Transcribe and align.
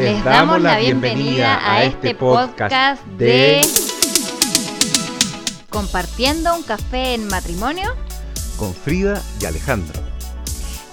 Les 0.00 0.24
damos 0.24 0.62
la 0.62 0.78
bienvenida 0.78 1.60
a 1.62 1.84
este 1.84 2.14
podcast 2.14 3.04
de 3.18 3.60
Compartiendo 5.68 6.56
un 6.56 6.62
café 6.62 7.12
en 7.12 7.28
matrimonio 7.28 7.94
con 8.56 8.72
Frida 8.74 9.22
y 9.42 9.44
Alejandro. 9.44 10.00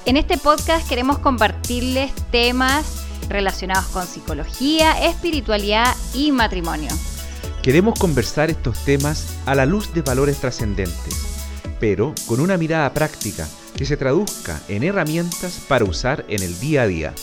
En 0.05 0.17
este 0.17 0.37
podcast 0.37 0.89
queremos 0.89 1.19
compartirles 1.19 2.11
temas 2.31 3.05
relacionados 3.29 3.85
con 3.85 4.05
psicología, 4.05 5.01
espiritualidad 5.05 5.95
y 6.13 6.33
matrimonio. 6.33 6.89
Queremos 7.61 7.97
conversar 7.97 8.49
estos 8.49 8.83
temas 8.83 9.37
a 9.45 9.55
la 9.55 9.65
luz 9.65 9.93
de 9.93 10.01
valores 10.01 10.37
trascendentes, 10.41 11.15
pero 11.79 12.13
con 12.25 12.41
una 12.41 12.57
mirada 12.57 12.93
práctica 12.93 13.47
que 13.73 13.85
se 13.85 13.95
traduzca 13.95 14.59
en 14.67 14.83
herramientas 14.83 15.61
para 15.65 15.85
usar 15.85 16.25
en 16.27 16.43
el 16.43 16.59
día 16.59 16.81
a 16.81 16.87
día. 16.87 17.13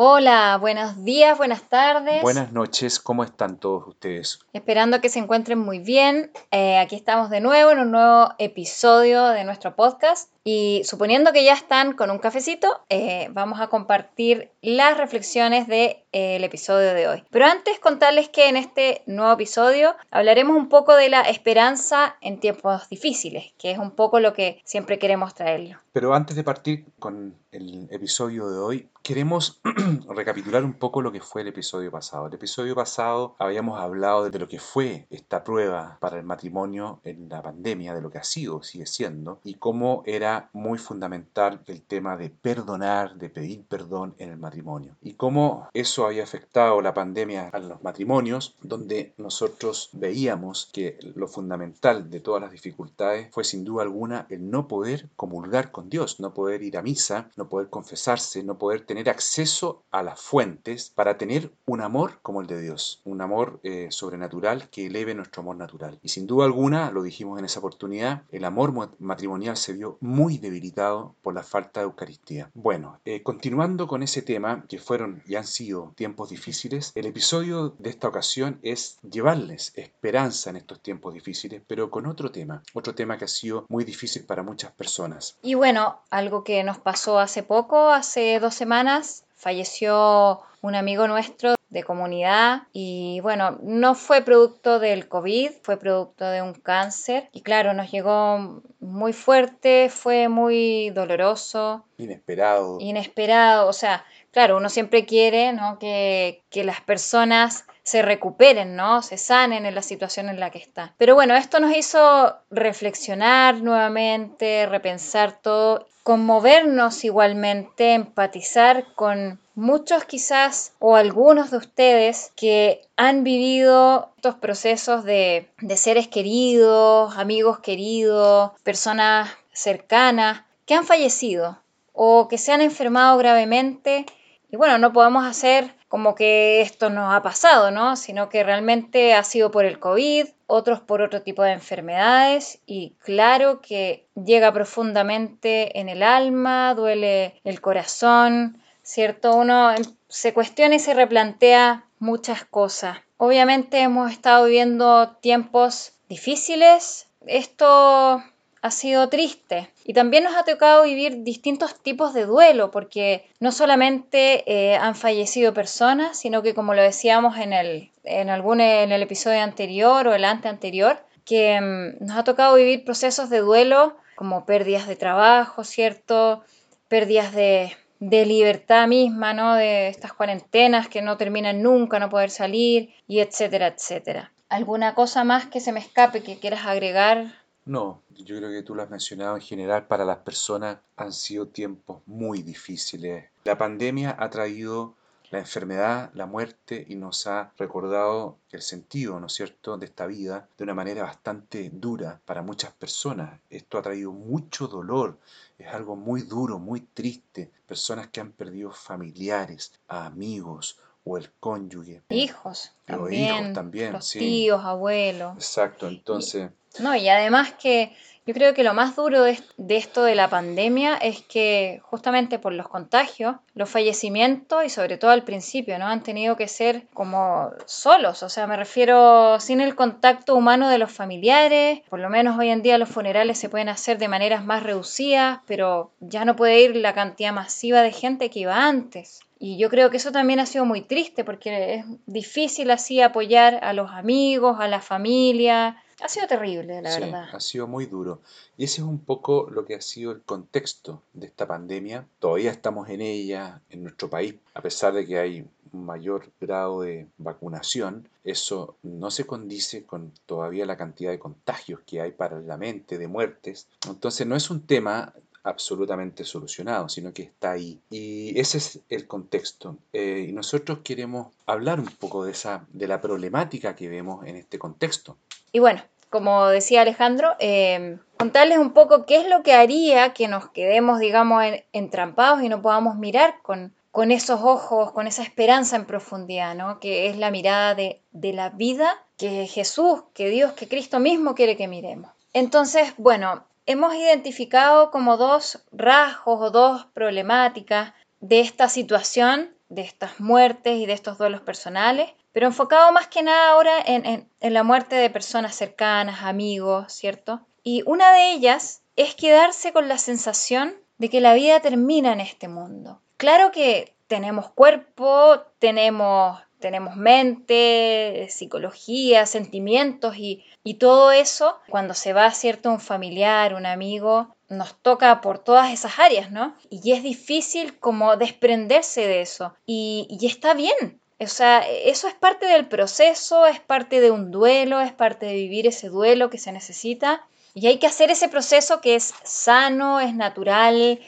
Hola, 0.00 0.58
buenos 0.60 1.02
días, 1.02 1.36
buenas 1.36 1.62
tardes. 1.62 2.22
Buenas 2.22 2.52
noches, 2.52 3.00
¿cómo 3.00 3.24
están 3.24 3.58
todos 3.58 3.84
ustedes? 3.88 4.38
Esperando 4.52 5.00
que 5.00 5.08
se 5.08 5.18
encuentren 5.18 5.58
muy 5.58 5.80
bien. 5.80 6.30
Eh, 6.52 6.78
aquí 6.78 6.94
estamos 6.94 7.30
de 7.30 7.40
nuevo 7.40 7.72
en 7.72 7.80
un 7.80 7.90
nuevo 7.90 8.28
episodio 8.38 9.26
de 9.30 9.42
nuestro 9.42 9.74
podcast. 9.74 10.30
Y 10.44 10.82
suponiendo 10.84 11.32
que 11.32 11.42
ya 11.42 11.52
están 11.52 11.94
con 11.94 12.12
un 12.12 12.20
cafecito, 12.20 12.68
eh, 12.88 13.26
vamos 13.32 13.60
a 13.60 13.66
compartir 13.66 14.52
las 14.62 14.96
reflexiones 14.96 15.66
de, 15.66 16.06
eh, 16.12 16.38
episodio 16.48 16.94
de 16.94 17.08
hoy. 17.08 17.24
Pero 17.30 17.46
antes 17.46 17.78
contarles 17.78 18.28
que 18.28 18.48
en 18.48 18.56
este 18.56 19.02
nuevo 19.06 19.32
episodio 19.32 19.94
hablaremos 20.10 20.56
un 20.56 20.68
poco 20.68 20.96
de 20.96 21.08
la 21.08 21.22
esperanza 21.22 22.16
en 22.20 22.40
tiempos 22.40 22.88
difíciles, 22.88 23.52
que 23.58 23.70
es 23.70 23.78
un 23.78 23.92
poco 23.92 24.20
lo 24.20 24.32
que 24.32 24.60
siempre 24.64 24.98
queremos 24.98 25.34
traerlo. 25.34 25.78
Pero 25.92 26.14
antes 26.14 26.36
de 26.36 26.44
partir 26.44 26.86
con 26.98 27.34
el 27.50 27.88
episodio 27.90 28.48
de 28.50 28.58
hoy, 28.58 28.88
queremos 29.02 29.60
recapitular 30.08 30.64
un 30.64 30.74
poco 30.74 31.00
lo 31.00 31.10
que 31.10 31.20
fue 31.20 31.42
el 31.42 31.48
episodio 31.48 31.90
pasado. 31.90 32.26
El 32.26 32.34
episodio 32.34 32.74
pasado 32.74 33.34
habíamos 33.38 33.80
hablado 33.80 34.28
de 34.28 34.38
lo 34.38 34.48
que 34.48 34.60
fue 34.60 35.06
esta 35.10 35.44
prueba 35.44 35.96
para 36.00 36.18
el 36.18 36.24
matrimonio 36.24 37.00
en 37.04 37.28
la 37.28 37.42
pandemia, 37.42 37.94
de 37.94 38.02
lo 38.02 38.10
que 38.10 38.18
ha 38.18 38.24
sido, 38.24 38.62
sigue 38.62 38.86
siendo, 38.86 39.40
y 39.44 39.54
cómo 39.54 40.02
era 40.06 40.50
muy 40.52 40.78
fundamental 40.78 41.62
el 41.66 41.82
tema 41.82 42.16
de 42.16 42.30
perdonar, 42.30 43.16
de 43.16 43.30
pedir 43.30 43.64
perdón 43.66 44.14
en 44.18 44.30
el 44.30 44.36
matrimonio. 44.36 44.96
Y 45.02 45.14
cómo 45.14 45.68
eso 45.72 45.97
había 46.06 46.22
afectado 46.22 46.80
la 46.80 46.94
pandemia 46.94 47.48
a 47.48 47.58
los 47.58 47.82
matrimonios, 47.82 48.56
donde 48.62 49.12
nosotros 49.16 49.90
veíamos 49.92 50.68
que 50.72 50.98
lo 51.14 51.28
fundamental 51.28 52.10
de 52.10 52.20
todas 52.20 52.42
las 52.42 52.52
dificultades 52.52 53.28
fue 53.32 53.44
sin 53.44 53.64
duda 53.64 53.82
alguna 53.82 54.26
el 54.30 54.50
no 54.50 54.68
poder 54.68 55.08
comulgar 55.16 55.70
con 55.70 55.88
Dios, 55.88 56.20
no 56.20 56.34
poder 56.34 56.62
ir 56.62 56.76
a 56.76 56.82
misa, 56.82 57.30
no 57.36 57.48
poder 57.48 57.70
confesarse, 57.70 58.42
no 58.42 58.58
poder 58.58 58.84
tener 58.84 59.08
acceso 59.08 59.82
a 59.90 60.02
las 60.02 60.20
fuentes 60.20 60.90
para 60.94 61.18
tener 61.18 61.52
un 61.66 61.80
amor 61.80 62.18
como 62.22 62.40
el 62.40 62.46
de 62.46 62.60
Dios, 62.60 63.00
un 63.04 63.20
amor 63.20 63.60
eh, 63.62 63.88
sobrenatural 63.90 64.68
que 64.70 64.86
eleve 64.86 65.14
nuestro 65.14 65.42
amor 65.42 65.56
natural. 65.56 65.98
Y 66.02 66.08
sin 66.08 66.26
duda 66.26 66.46
alguna, 66.46 66.90
lo 66.90 67.02
dijimos 67.02 67.38
en 67.38 67.44
esa 67.44 67.60
oportunidad, 67.60 68.22
el 68.30 68.44
amor 68.44 68.90
matrimonial 68.98 69.56
se 69.56 69.72
vio 69.72 69.98
muy 70.00 70.38
debilitado 70.38 71.14
por 71.22 71.34
la 71.34 71.42
falta 71.42 71.80
de 71.80 71.86
Eucaristía. 71.86 72.50
Bueno, 72.54 73.00
eh, 73.04 73.22
continuando 73.22 73.86
con 73.86 74.02
ese 74.02 74.22
tema, 74.22 74.64
que 74.68 74.78
fueron 74.78 75.22
y 75.26 75.36
han 75.36 75.44
sido 75.44 75.87
tiempos 75.94 76.30
difíciles, 76.30 76.92
el 76.94 77.06
episodio 77.06 77.74
de 77.78 77.90
esta 77.90 78.08
ocasión 78.08 78.58
es 78.62 78.98
llevarles 79.02 79.72
esperanza 79.76 80.50
en 80.50 80.56
estos 80.56 80.80
tiempos 80.80 81.14
difíciles, 81.14 81.62
pero 81.66 81.90
con 81.90 82.06
otro 82.06 82.30
tema, 82.30 82.62
otro 82.74 82.94
tema 82.94 83.18
que 83.18 83.24
ha 83.24 83.28
sido 83.28 83.66
muy 83.68 83.84
difícil 83.84 84.24
para 84.24 84.42
muchas 84.42 84.72
personas. 84.72 85.36
Y 85.42 85.54
bueno, 85.54 86.00
algo 86.10 86.44
que 86.44 86.62
nos 86.64 86.78
pasó 86.78 87.18
hace 87.18 87.42
poco, 87.42 87.90
hace 87.90 88.38
dos 88.40 88.54
semanas, 88.54 89.24
falleció 89.36 90.40
un 90.60 90.74
amigo 90.74 91.06
nuestro 91.06 91.54
de 91.70 91.84
comunidad 91.84 92.62
y 92.72 93.20
bueno, 93.20 93.58
no 93.62 93.94
fue 93.94 94.22
producto 94.22 94.78
del 94.78 95.08
COVID, 95.08 95.50
fue 95.62 95.76
producto 95.76 96.24
de 96.24 96.40
un 96.40 96.54
cáncer 96.54 97.28
y 97.32 97.42
claro, 97.42 97.74
nos 97.74 97.90
llegó 97.90 98.62
muy 98.80 99.12
fuerte, 99.12 99.90
fue 99.90 100.28
muy 100.28 100.90
doloroso. 100.90 101.84
Inesperado. 101.98 102.78
Inesperado, 102.80 103.68
o 103.68 103.72
sea, 103.72 104.04
claro, 104.32 104.56
uno 104.56 104.68
siempre 104.68 105.04
quiere 105.04 105.52
¿no? 105.52 105.78
que, 105.78 106.42
las 106.52 106.80
personas 106.80 107.64
se 107.82 108.02
recuperen, 108.02 108.76
¿no? 108.76 109.00
Se 109.02 109.16
sanen 109.16 109.64
en 109.64 109.74
la 109.74 109.82
situación 109.82 110.28
en 110.28 110.40
la 110.40 110.50
que 110.50 110.58
están. 110.58 110.92
Pero 110.98 111.14
bueno, 111.14 111.34
esto 111.34 111.58
nos 111.60 111.74
hizo 111.74 112.36
reflexionar 112.50 113.62
nuevamente, 113.62 114.66
repensar 114.66 115.40
todo, 115.40 115.86
conmovernos 116.02 117.04
igualmente, 117.04 117.94
empatizar 117.94 118.92
con 118.94 119.40
muchos 119.54 120.04
quizás 120.04 120.72
o 120.78 120.96
algunos 120.96 121.50
de 121.50 121.56
ustedes 121.56 122.32
que 122.36 122.82
han 122.96 123.24
vivido 123.24 124.12
estos 124.16 124.34
procesos 124.34 125.04
de 125.04 125.48
seres 125.76 126.08
queridos, 126.08 127.16
amigos 127.16 127.60
queridos, 127.60 128.52
personas 128.62 129.30
cercanas 129.52 130.42
que 130.66 130.74
han 130.74 130.84
fallecido 130.84 131.58
o 132.00 132.28
que 132.28 132.38
se 132.38 132.52
han 132.52 132.60
enfermado 132.60 133.18
gravemente 133.18 134.06
y 134.50 134.56
bueno, 134.56 134.78
no 134.78 134.92
podemos 134.92 135.26
hacer 135.26 135.74
como 135.88 136.14
que 136.14 136.60
esto 136.60 136.90
nos 136.90 137.14
ha 137.14 137.22
pasado, 137.22 137.70
¿no? 137.70 137.96
Sino 137.96 138.28
que 138.28 138.44
realmente 138.44 139.14
ha 139.14 139.22
sido 139.22 139.50
por 139.50 139.64
el 139.64 139.78
COVID, 139.78 140.26
otros 140.46 140.80
por 140.80 141.02
otro 141.02 141.22
tipo 141.22 141.42
de 141.42 141.52
enfermedades 141.52 142.60
y 142.66 142.94
claro 143.00 143.60
que 143.60 144.06
llega 144.14 144.52
profundamente 144.52 145.78
en 145.78 145.88
el 145.88 146.02
alma, 146.02 146.74
duele 146.74 147.40
el 147.44 147.60
corazón, 147.60 148.62
¿cierto? 148.82 149.36
Uno 149.36 149.74
se 150.08 150.32
cuestiona 150.32 150.76
y 150.76 150.78
se 150.78 150.94
replantea 150.94 151.84
muchas 151.98 152.44
cosas. 152.44 152.98
Obviamente 153.18 153.80
hemos 153.80 154.10
estado 154.10 154.46
viviendo 154.46 155.16
tiempos 155.20 155.92
difíciles. 156.08 157.08
Esto 157.26 158.22
ha 158.60 158.70
sido 158.70 159.08
triste. 159.08 159.70
Y 159.84 159.92
también 159.92 160.24
nos 160.24 160.36
ha 160.36 160.44
tocado 160.44 160.84
vivir 160.84 161.22
distintos 161.22 161.80
tipos 161.80 162.14
de 162.14 162.26
duelo, 162.26 162.70
porque 162.70 163.28
no 163.40 163.52
solamente 163.52 164.44
eh, 164.46 164.76
han 164.76 164.94
fallecido 164.94 165.54
personas, 165.54 166.18
sino 166.18 166.42
que 166.42 166.54
como 166.54 166.74
lo 166.74 166.82
decíamos 166.82 167.38
en 167.38 167.52
el, 167.52 167.90
en 168.04 168.30
algún 168.30 168.60
en 168.60 168.92
el 168.92 169.02
episodio 169.02 169.42
anterior 169.42 170.06
o 170.08 170.14
el 170.14 170.24
ante 170.24 170.48
anterior, 170.48 170.98
que 171.24 171.60
mm, 171.60 172.04
nos 172.04 172.16
ha 172.16 172.24
tocado 172.24 172.56
vivir 172.56 172.84
procesos 172.84 173.30
de 173.30 173.38
duelo 173.38 173.96
como 174.16 174.44
pérdidas 174.46 174.88
de 174.88 174.96
trabajo, 174.96 175.62
¿cierto? 175.62 176.42
Pérdidas 176.88 177.32
de, 177.34 177.76
de 178.00 178.26
libertad 178.26 178.88
misma, 178.88 179.34
¿no? 179.34 179.54
De 179.54 179.88
estas 179.88 180.12
cuarentenas 180.12 180.88
que 180.88 181.02
no 181.02 181.16
terminan 181.16 181.62
nunca, 181.62 181.98
no 181.98 182.08
poder 182.08 182.30
salir, 182.30 182.94
y 183.06 183.20
etcétera, 183.20 183.68
etcétera. 183.68 184.32
¿Alguna 184.48 184.94
cosa 184.94 185.24
más 185.24 185.46
que 185.46 185.60
se 185.60 185.72
me 185.72 185.80
escape 185.80 186.22
que 186.22 186.38
quieras 186.38 186.66
agregar, 186.66 187.26
no, 187.68 188.02
yo 188.10 188.36
creo 188.36 188.50
que 188.50 188.62
tú 188.62 188.74
lo 188.74 188.82
has 188.82 188.90
mencionado 188.90 189.36
en 189.36 189.42
general, 189.42 189.86
para 189.86 190.04
las 190.04 190.18
personas 190.18 190.78
han 190.96 191.12
sido 191.12 191.48
tiempos 191.48 192.02
muy 192.06 192.42
difíciles. 192.42 193.26
La 193.44 193.58
pandemia 193.58 194.16
ha 194.18 194.30
traído 194.30 194.94
la 195.30 195.38
enfermedad, 195.38 196.10
la 196.14 196.24
muerte 196.24 196.86
y 196.88 196.94
nos 196.94 197.26
ha 197.26 197.52
recordado 197.58 198.38
el 198.50 198.62
sentido, 198.62 199.20
¿no 199.20 199.26
es 199.26 199.34
cierto?, 199.34 199.76
de 199.76 199.84
esta 199.84 200.06
vida 200.06 200.48
de 200.56 200.64
una 200.64 200.72
manera 200.72 201.02
bastante 201.02 201.70
dura 201.70 202.20
para 202.24 202.40
muchas 202.40 202.72
personas. 202.72 203.38
Esto 203.50 203.76
ha 203.76 203.82
traído 203.82 204.12
mucho 204.12 204.66
dolor, 204.66 205.18
es 205.58 205.68
algo 205.68 205.96
muy 205.96 206.22
duro, 206.22 206.58
muy 206.58 206.80
triste. 206.80 207.50
Personas 207.66 208.08
que 208.08 208.20
han 208.20 208.32
perdido 208.32 208.72
familiares, 208.72 209.74
amigos 209.88 210.78
o 211.04 211.18
el 211.18 211.30
cónyuge. 211.38 212.02
Hijos. 212.08 212.72
También, 212.86 213.42
hijos 213.42 213.52
también, 213.52 213.92
los 213.92 214.10
tíos, 214.10 214.64
abuelos. 214.64 215.34
Exacto, 215.34 215.86
entonces... 215.86 216.50
No, 216.78 216.94
y 216.94 217.08
además 217.08 217.52
que 217.52 217.92
yo 218.28 218.34
creo 218.34 218.52
que 218.52 218.62
lo 218.62 218.74
más 218.74 218.94
duro 218.94 219.22
de, 219.22 219.38
esto 219.70 220.04
de 220.04 220.14
la 220.14 220.28
pandemia 220.28 220.96
es 220.98 221.22
que 221.22 221.80
justamente 221.82 222.38
por 222.38 222.52
los 222.52 222.68
contagios, 222.68 223.36
los 223.54 223.70
fallecimientos 223.70 224.66
y 224.66 224.68
sobre 224.68 224.98
todo 224.98 225.12
al 225.12 225.24
principio, 225.24 225.78
¿no? 225.78 225.86
Han 225.86 226.02
tenido 226.02 226.36
que 226.36 226.46
ser 226.46 226.86
como 226.92 227.52
solos, 227.64 228.22
o 228.22 228.28
sea, 228.28 228.46
me 228.46 228.58
refiero 228.58 229.40
sin 229.40 229.62
el 229.62 229.74
contacto 229.74 230.34
humano 230.34 230.68
de 230.68 230.76
los 230.76 230.92
familiares, 230.92 231.80
por 231.88 232.00
lo 232.00 232.10
menos 232.10 232.38
hoy 232.38 232.50
en 232.50 232.60
día 232.60 232.76
los 232.76 232.90
funerales 232.90 233.38
se 233.38 233.48
pueden 233.48 233.70
hacer 233.70 233.96
de 233.96 234.08
maneras 234.08 234.44
más 234.44 234.62
reducidas, 234.62 235.40
pero 235.46 235.92
ya 236.00 236.26
no 236.26 236.36
puede 236.36 236.60
ir 236.60 236.76
la 236.76 236.92
cantidad 236.92 237.32
masiva 237.32 237.80
de 237.80 237.92
gente 237.92 238.28
que 238.28 238.40
iba 238.40 238.62
antes. 238.62 239.20
Y 239.38 239.56
yo 239.56 239.70
creo 239.70 239.88
que 239.88 239.96
eso 239.96 240.12
también 240.12 240.38
ha 240.38 240.44
sido 240.44 240.66
muy 240.66 240.82
triste 240.82 241.24
porque 241.24 241.76
es 241.76 241.84
difícil 242.04 242.70
así 242.70 243.00
apoyar 243.00 243.64
a 243.64 243.72
los 243.72 243.90
amigos, 243.90 244.58
a 244.60 244.68
la 244.68 244.82
familia, 244.82 245.82
ha 246.00 246.08
sido 246.08 246.26
terrible, 246.26 246.80
la 246.80 246.98
verdad. 246.98 247.28
Ha 247.32 247.40
sido 247.40 247.66
muy 247.66 247.86
duro. 247.86 248.20
Y 248.56 248.64
ese 248.64 248.80
es 248.80 248.86
un 248.86 249.00
poco 249.00 249.48
lo 249.50 249.64
que 249.64 249.74
ha 249.74 249.80
sido 249.80 250.12
el 250.12 250.22
contexto 250.22 251.02
de 251.12 251.26
esta 251.26 251.46
pandemia. 251.46 252.06
Todavía 252.18 252.50
estamos 252.50 252.88
en 252.88 253.00
ella, 253.00 253.62
en 253.70 253.82
nuestro 253.82 254.08
país, 254.08 254.36
a 254.54 254.62
pesar 254.62 254.92
de 254.92 255.06
que 255.06 255.18
hay 255.18 255.46
un 255.72 255.84
mayor 255.84 256.30
grado 256.40 256.82
de 256.82 257.06
vacunación, 257.18 258.08
eso 258.24 258.76
no 258.82 259.10
se 259.10 259.26
condice 259.26 259.84
con 259.84 260.12
todavía 260.26 260.66
la 260.66 260.76
cantidad 260.76 261.10
de 261.10 261.18
contagios 261.18 261.80
que 261.86 262.00
hay 262.00 262.12
para 262.12 262.40
la 262.40 262.56
mente, 262.56 262.98
de 262.98 263.08
muertes. 263.08 263.66
Entonces 263.88 264.26
no 264.26 264.36
es 264.36 264.50
un 264.50 264.62
tema 264.62 265.14
absolutamente 265.42 266.24
solucionado, 266.24 266.88
sino 266.88 267.12
que 267.12 267.22
está 267.22 267.52
ahí. 267.52 267.80
Y 267.90 268.38
ese 268.38 268.58
es 268.58 268.80
el 268.88 269.06
contexto. 269.06 269.76
Eh, 269.92 270.26
y 270.28 270.32
nosotros 270.32 270.80
queremos 270.84 271.28
hablar 271.46 271.80
un 271.80 271.86
poco 271.86 272.24
de, 272.24 272.32
esa, 272.32 272.66
de 272.72 272.88
la 272.88 273.00
problemática 273.00 273.74
que 273.74 273.88
vemos 273.88 274.26
en 274.26 274.36
este 274.36 274.58
contexto. 274.58 275.16
Y 275.52 275.58
bueno, 275.60 275.82
como 276.10 276.46
decía 276.48 276.82
Alejandro, 276.82 277.34
eh, 277.38 277.98
contarles 278.16 278.58
un 278.58 278.72
poco 278.72 279.06
qué 279.06 279.16
es 279.16 279.28
lo 279.28 279.42
que 279.42 279.52
haría 279.52 280.12
que 280.12 280.28
nos 280.28 280.48
quedemos, 280.50 281.00
digamos, 281.00 281.44
entrampados 281.72 282.42
y 282.42 282.48
no 282.48 282.62
podamos 282.62 282.96
mirar 282.96 283.36
con, 283.42 283.72
con 283.90 284.10
esos 284.10 284.40
ojos, 284.42 284.92
con 284.92 285.06
esa 285.06 285.22
esperanza 285.22 285.76
en 285.76 285.84
profundidad, 285.84 286.54
¿no? 286.54 286.80
Que 286.80 287.08
es 287.08 287.18
la 287.18 287.30
mirada 287.30 287.74
de, 287.74 288.00
de 288.12 288.32
la 288.32 288.50
vida 288.50 289.04
que 289.16 289.46
Jesús, 289.46 290.02
que 290.14 290.28
Dios, 290.28 290.52
que 290.52 290.68
Cristo 290.68 291.00
mismo 291.00 291.34
quiere 291.34 291.56
que 291.56 291.68
miremos. 291.68 292.10
Entonces, 292.32 292.94
bueno, 292.98 293.44
hemos 293.68 293.94
identificado 293.94 294.90
como 294.90 295.18
dos 295.18 295.62
rasgos 295.72 296.40
o 296.40 296.50
dos 296.50 296.86
problemáticas 296.94 297.92
de 298.18 298.40
esta 298.40 298.70
situación, 298.70 299.54
de 299.68 299.82
estas 299.82 300.20
muertes 300.20 300.78
y 300.78 300.86
de 300.86 300.94
estos 300.94 301.18
duelos 301.18 301.42
personales, 301.42 302.10
pero 302.32 302.46
enfocado 302.46 302.90
más 302.92 303.08
que 303.08 303.22
nada 303.22 303.50
ahora 303.50 303.74
en, 303.84 304.26
la 304.40 304.62
muerte 304.62 304.96
de 304.96 305.10
personas 305.10 305.54
cercanas, 305.54 306.22
amigos, 306.22 306.90
¿cierto? 306.94 307.42
Y 307.62 307.82
una 307.84 308.10
de 308.10 308.32
ellas 308.32 308.80
es 308.96 309.14
quedarse 309.14 309.74
con 309.74 309.86
la 309.86 309.98
sensación 309.98 310.74
de 310.96 311.10
que 311.10 311.20
la 311.20 311.34
vida 311.34 311.60
termina 311.60 312.14
en 312.14 312.20
este 312.20 312.48
mundo. 312.48 313.02
Claro 313.18 313.52
que 313.52 313.94
tenemos 314.06 314.48
cuerpo, 314.50 315.42
tenemos, 315.58 316.40
tenemos 316.58 316.96
mente, 316.96 318.26
psicología, 318.30 319.26
sentimientos 319.26 320.16
y, 320.16 320.44
y 320.64 320.74
todo 320.74 321.12
eso, 321.12 321.56
cuando 321.68 321.94
se 321.94 322.12
va, 322.12 322.30
¿cierto? 322.30 322.70
Un 322.70 322.80
familiar, 322.80 323.54
un 323.54 323.66
amigo, 323.66 324.34
nos 324.48 324.80
toca 324.80 325.20
por 325.20 325.38
todas 325.38 325.72
esas 325.72 325.98
áreas, 325.98 326.30
¿no? 326.30 326.56
Y 326.70 326.92
es 326.92 327.02
difícil 327.02 327.78
como 327.78 328.16
desprenderse 328.16 329.06
de 329.06 329.20
eso. 329.22 329.54
Y, 329.66 330.06
y 330.10 330.26
está 330.26 330.54
bien, 330.54 331.00
o 331.20 331.26
sea, 331.26 331.60
eso 331.68 332.06
es 332.06 332.14
parte 332.14 332.46
del 332.46 332.68
proceso, 332.68 333.46
es 333.46 333.58
parte 333.58 334.00
de 334.00 334.10
un 334.10 334.30
duelo, 334.30 334.80
es 334.80 334.92
parte 334.92 335.26
de 335.26 335.34
vivir 335.34 335.66
ese 335.66 335.88
duelo 335.88 336.30
que 336.30 336.38
se 336.38 336.52
necesita. 336.52 337.26
Y 337.54 337.66
hay 337.66 337.78
que 337.78 337.88
hacer 337.88 338.10
ese 338.10 338.28
proceso 338.28 338.80
que 338.80 338.94
es 338.94 339.12
sano, 339.24 339.98
es 339.98 340.14
natural 340.14 341.00